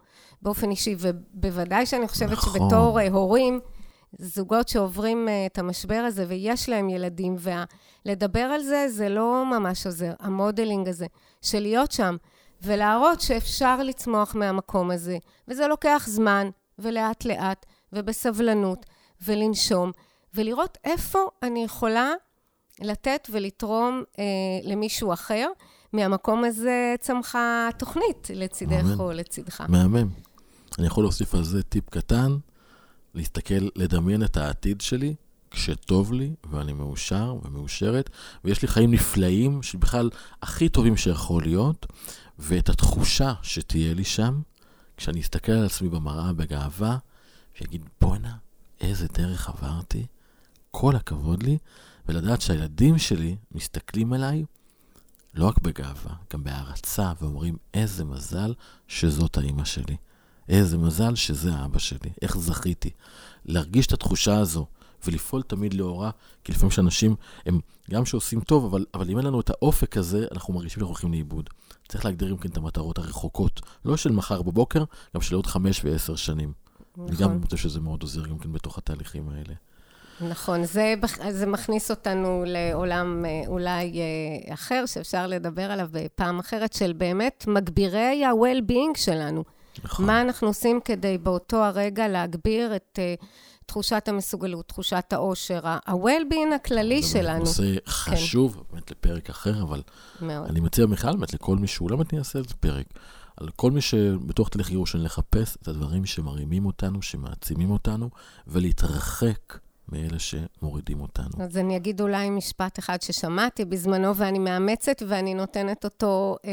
[0.41, 2.53] באופן אישי, ובוודאי שאני חושבת נכון.
[2.53, 3.59] שבתור uh, הורים,
[4.19, 7.35] זוגות שעוברים uh, את המשבר הזה ויש להם ילדים,
[8.05, 11.05] ולדבר על זה, זה לא ממש עוזר, המודלינג הזה,
[11.41, 12.15] של להיות שם.
[12.63, 15.17] ולהראות שאפשר לצמוח מהמקום הזה.
[15.47, 16.49] וזה לוקח זמן,
[16.79, 18.85] ולאט לאט, ובסבלנות,
[19.27, 19.91] ולנשום,
[20.33, 22.11] ולראות איפה אני יכולה
[22.79, 24.23] לתת ולתרום אה,
[24.63, 25.47] למישהו אחר.
[25.93, 28.99] מהמקום הזה צמחה תוכנית לצידך מאמן.
[28.99, 29.63] או לצידך.
[29.69, 30.09] מהמם.
[30.79, 32.37] אני יכול להוסיף על זה טיפ קטן,
[33.13, 35.15] להסתכל, לדמיין את העתיד שלי,
[35.51, 38.09] כשטוב לי, ואני מאושר ומאושרת,
[38.43, 40.09] ויש לי חיים נפלאים, שבכלל
[40.41, 41.85] הכי טובים שיכול להיות,
[42.39, 44.41] ואת התחושה שתהיה לי שם,
[44.97, 46.97] כשאני אסתכל על עצמי במראה בגאווה,
[47.61, 48.35] ואגיד, בואנה,
[48.81, 50.05] איזה דרך עברתי,
[50.71, 51.57] כל הכבוד לי,
[52.07, 54.45] ולדעת שהילדים שלי מסתכלים עליי
[55.33, 58.53] לא רק בגאווה, גם בהערצה, ואומרים, איזה מזל
[58.87, 59.95] שזאת האימא שלי.
[60.49, 62.89] איזה מזל שזה האבא שלי, איך זכיתי.
[63.45, 64.65] להרגיש את התחושה הזו
[65.05, 66.11] ולפעול תמיד לאורה,
[66.43, 67.15] כי לפעמים שאנשים
[67.45, 67.59] הם
[67.91, 71.11] גם שעושים טוב, אבל, אבל אם אין לנו את האופק הזה, אנחנו מרגישים שאנחנו הולכים
[71.11, 71.49] לאיבוד.
[71.93, 74.83] צריך להגדיר גם כן את המטרות הרחוקות, לא של מחר בבוקר,
[75.15, 76.53] גם של עוד חמש ועשר שנים.
[76.97, 77.07] נכון.
[77.07, 79.53] אני גם חושב שזה מאוד עוזר גם כן בתוך התהליכים האלה.
[80.31, 80.93] נכון, זה,
[81.29, 87.45] זה מכניס אותנו לעולם אה, אולי אה, אחר, שאפשר לדבר עליו בפעם אחרת, של באמת
[87.47, 89.43] מגבירי ה-well-being שלנו.
[89.83, 90.05] נכון.
[90.05, 93.25] מה אנחנו עושים כדי באותו הרגע להגביר את uh,
[93.65, 97.45] תחושת המסוגלות, תחושת העושר, ה-well-being הכללי שלנו.
[97.45, 97.91] זה נושא כן.
[97.91, 98.59] חשוב, כן.
[98.71, 99.81] באמת לפרק אחר, אבל
[100.21, 100.49] מאוד.
[100.49, 102.85] אני מציע בכלל, באמת, לכל מי שאולי באמת נעשה איזה פרק.
[103.37, 108.09] על כל מי שבתוך תהליך גירוש, לחפש את הדברים שמרימים אותנו, שמעצימים אותנו,
[108.47, 109.57] ולהתרחק
[109.89, 111.43] מאלה שמורידים אותנו.
[111.43, 116.51] אז אני אגיד אולי משפט אחד ששמעתי בזמנו, ואני מאמצת ואני נותנת אותו אה,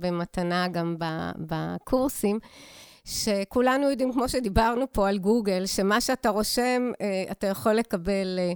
[0.00, 0.96] במתנה גם
[1.38, 2.38] בקורסים.
[3.06, 8.38] שכולנו יודעים, כמו שדיברנו פה על גוגל, שמה שאתה רושם, אה, אתה יכול לקבל.
[8.38, 8.52] אה,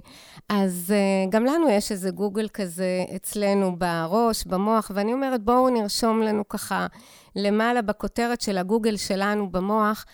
[0.49, 6.21] אז אה, גם לנו יש איזה גוגל כזה אצלנו בראש, במוח, ואני אומרת, בואו נרשום
[6.21, 6.87] לנו ככה
[7.35, 10.05] למעלה בכותרת של הגוגל שלנו במוח,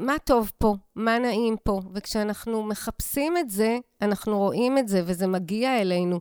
[0.00, 1.80] מה טוב פה, מה נעים פה.
[1.94, 6.20] וכשאנחנו מחפשים את זה, אנחנו רואים את זה, וזה מגיע אלינו.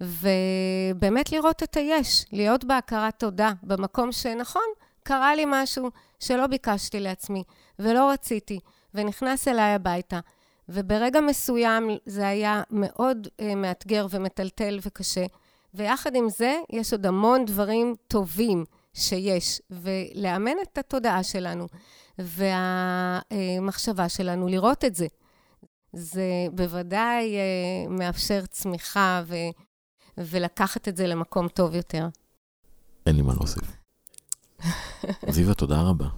[0.00, 4.62] ובאמת לראות את היש, להיות בהכרת תודה, במקום שנכון,
[5.02, 5.90] קרה לי משהו
[6.22, 7.42] שלא ביקשתי לעצמי
[7.78, 8.58] ולא רציתי,
[8.94, 10.20] ונכנס אליי הביתה.
[10.68, 15.24] וברגע מסוים זה היה מאוד uh, מאתגר ומטלטל וקשה.
[15.74, 18.64] ויחד עם זה, יש עוד המון דברים טובים
[18.94, 21.66] שיש, ולאמן את התודעה שלנו
[22.18, 25.06] והמחשבה שלנו לראות את זה.
[25.92, 29.50] זה בוודאי uh, מאפשר צמיחה ו-
[30.18, 32.06] ולקחת את זה למקום טוב יותר.
[33.06, 33.81] אין לי מה להוסיף.
[35.28, 36.08] זיווה, תודה רבה.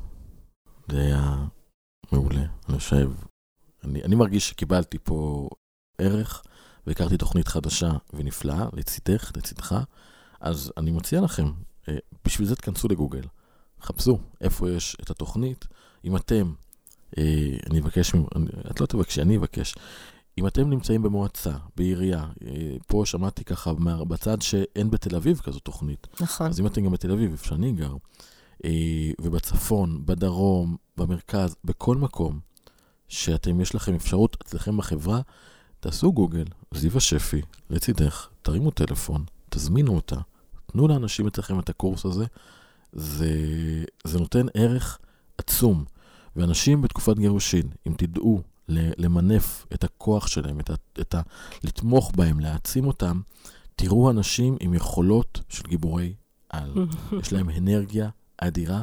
[0.89, 1.45] זה היה
[2.13, 2.45] מעולה.
[2.69, 3.11] אני חושב,
[3.85, 5.49] אני, אני מרגיש שקיבלתי פה
[5.99, 6.43] ערך,
[6.87, 9.75] והכרתי תוכנית חדשה ונפלאה לצידך, לצידך,
[10.41, 11.51] אז אני מציע לכם,
[11.89, 13.23] אה, בשביל זה תכנסו לגוגל,
[13.81, 15.65] חפשו איפה יש את התוכנית.
[16.05, 16.53] אם אתם,
[17.19, 18.13] אה, אני אבקש,
[18.71, 19.75] את לא תבקשי, אני אבקש.
[20.39, 23.73] אם אתם נמצאים במועצה, בעירייה, אה, פה שמעתי ככה
[24.09, 26.07] בצד שאין בתל אביב כזו תוכנית.
[26.21, 26.47] נכון.
[26.47, 27.97] אז אם אתם גם בתל אביב, איפה שאני גר,
[29.21, 32.41] ובצפון, בדרום, במרכז, בכל מקום
[33.09, 35.21] שאתם, יש לכם אפשרות אצלכם בחברה,
[35.81, 36.45] תעשו גוגל,
[36.75, 40.17] זיווה שפי, לצידך, תרימו טלפון, תזמינו אותה,
[40.67, 42.25] תנו לאנשים אצלכם את הקורס הזה,
[42.93, 43.29] זה,
[44.05, 44.99] זה נותן ערך
[45.39, 45.85] עצום.
[46.37, 51.21] ואנשים בתקופת גירושין, אם תדעו למנף את הכוח שלהם, את ה, את ה,
[51.65, 53.21] לתמוך בהם, להעצים אותם,
[53.77, 56.15] תראו אנשים עם יכולות של גיבורי
[56.49, 56.75] על.
[57.21, 58.83] יש להם אנרגיה אדירה,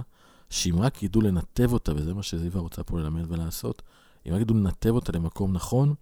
[0.49, 3.81] שאם רק ידעו לנתב אותה, וזה מה שזיווה רוצה פה ללמד ולעשות,
[4.27, 5.93] אם רק ידעו לנתב אותה למקום נכון,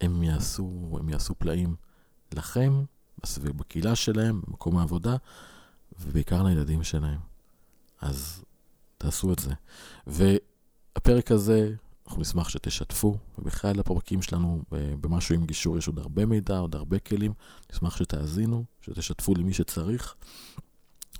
[0.00, 1.76] הם יעשו, הם יעשו פלאים
[2.34, 2.82] לכם,
[3.44, 5.16] בקהילה שלהם, במקום העבודה,
[6.00, 7.18] ובעיקר לילדים שלהם.
[8.00, 8.44] אז
[8.98, 9.50] תעשו את זה.
[10.06, 11.74] והפרק הזה,
[12.06, 14.62] אנחנו נשמח שתשתפו, ובכלל הפרקים שלנו
[15.00, 17.32] במשהו עם גישור יש עוד הרבה מידע, עוד הרבה כלים.
[17.72, 20.14] נשמח שתאזינו, שתשתפו למי שצריך.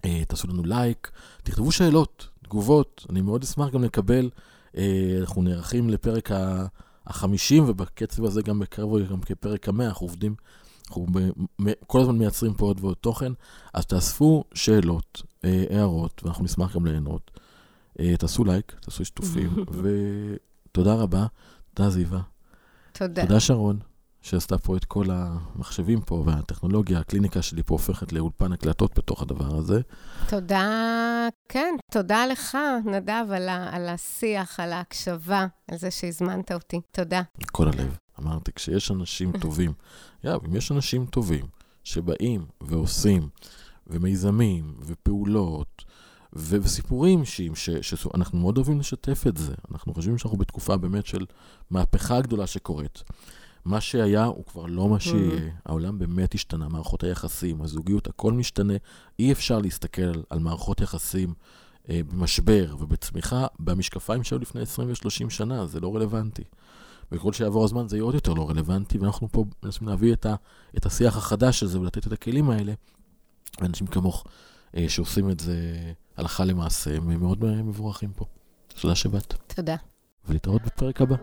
[0.05, 1.11] אה, תעשו לנו לייק,
[1.43, 4.31] תכתבו שאלות, תגובות, אני מאוד אשמח גם לקבל,
[4.77, 6.31] אה, אנחנו נערכים לפרק
[7.07, 10.35] החמישים, ובקצב הזה גם בקרב גם כפרק המאה, אנחנו עובדים,
[10.89, 11.07] אנחנו
[11.87, 13.33] כל הזמן מייצרים פה עוד ועוד תוכן,
[13.75, 17.31] אז תאספו שאלות, אה, הערות, ואנחנו נשמח גם ליהנות.
[18.19, 19.51] תעשו לייק, תעשו שיתופים,
[20.73, 21.27] ותודה רבה.
[21.75, 22.21] תודה זיווה.
[22.93, 23.23] תודה.
[23.23, 23.79] תודה שרון.
[24.23, 29.57] שעשתה פה את כל המחשבים פה, והטכנולוגיה, הקליניקה שלי פה הופכת לאולפן הקלטות בתוך הדבר
[29.57, 29.81] הזה.
[30.29, 36.81] תודה, כן, תודה לך, נדב, על, ה, על השיח, על ההקשבה, על זה שהזמנת אותי.
[36.91, 37.23] תודה.
[37.43, 37.97] מכל הלב.
[38.19, 39.73] אמרתי, כשיש אנשים טובים,
[40.25, 41.47] יאב, אם יש אנשים טובים
[41.85, 43.29] שבאים ועושים,
[43.87, 45.85] ומיזמים, ופעולות,
[46.37, 47.53] ו- וסיפורים אישיים,
[47.83, 49.55] שאנחנו מאוד אוהבים לשתף את זה.
[49.71, 51.27] אנחנו חושבים שאנחנו בתקופה באמת של
[51.71, 53.03] מהפכה גדולה שקורית.
[53.65, 55.51] מה שהיה הוא כבר לא מה שיהיה.
[55.65, 58.75] העולם באמת השתנה, מערכות היחסים, הזוגיות, הכל משתנה.
[59.19, 61.35] אי אפשר להסתכל על מערכות יחסים
[61.91, 66.45] אה, במשבר ובצמיחה במשקפיים שהיו לפני 20 ו-30 שנה, זה לא רלוונטי.
[67.13, 70.35] וככל שיעבור הזמן זה יהיה עוד יותר לא רלוונטי, ואנחנו פה מנסים להביא את, ה,
[70.77, 72.73] את השיח החדש הזה ולתת את הכלים האלה.
[73.63, 74.25] אנשים כמוך
[74.77, 75.57] אה, שעושים את זה
[76.17, 78.25] הלכה למעשה, הם מאוד מבורכים פה.
[78.81, 79.35] תודה שבאת.
[79.55, 79.77] תודה.
[80.29, 81.17] ולהתראות בפרק הבא.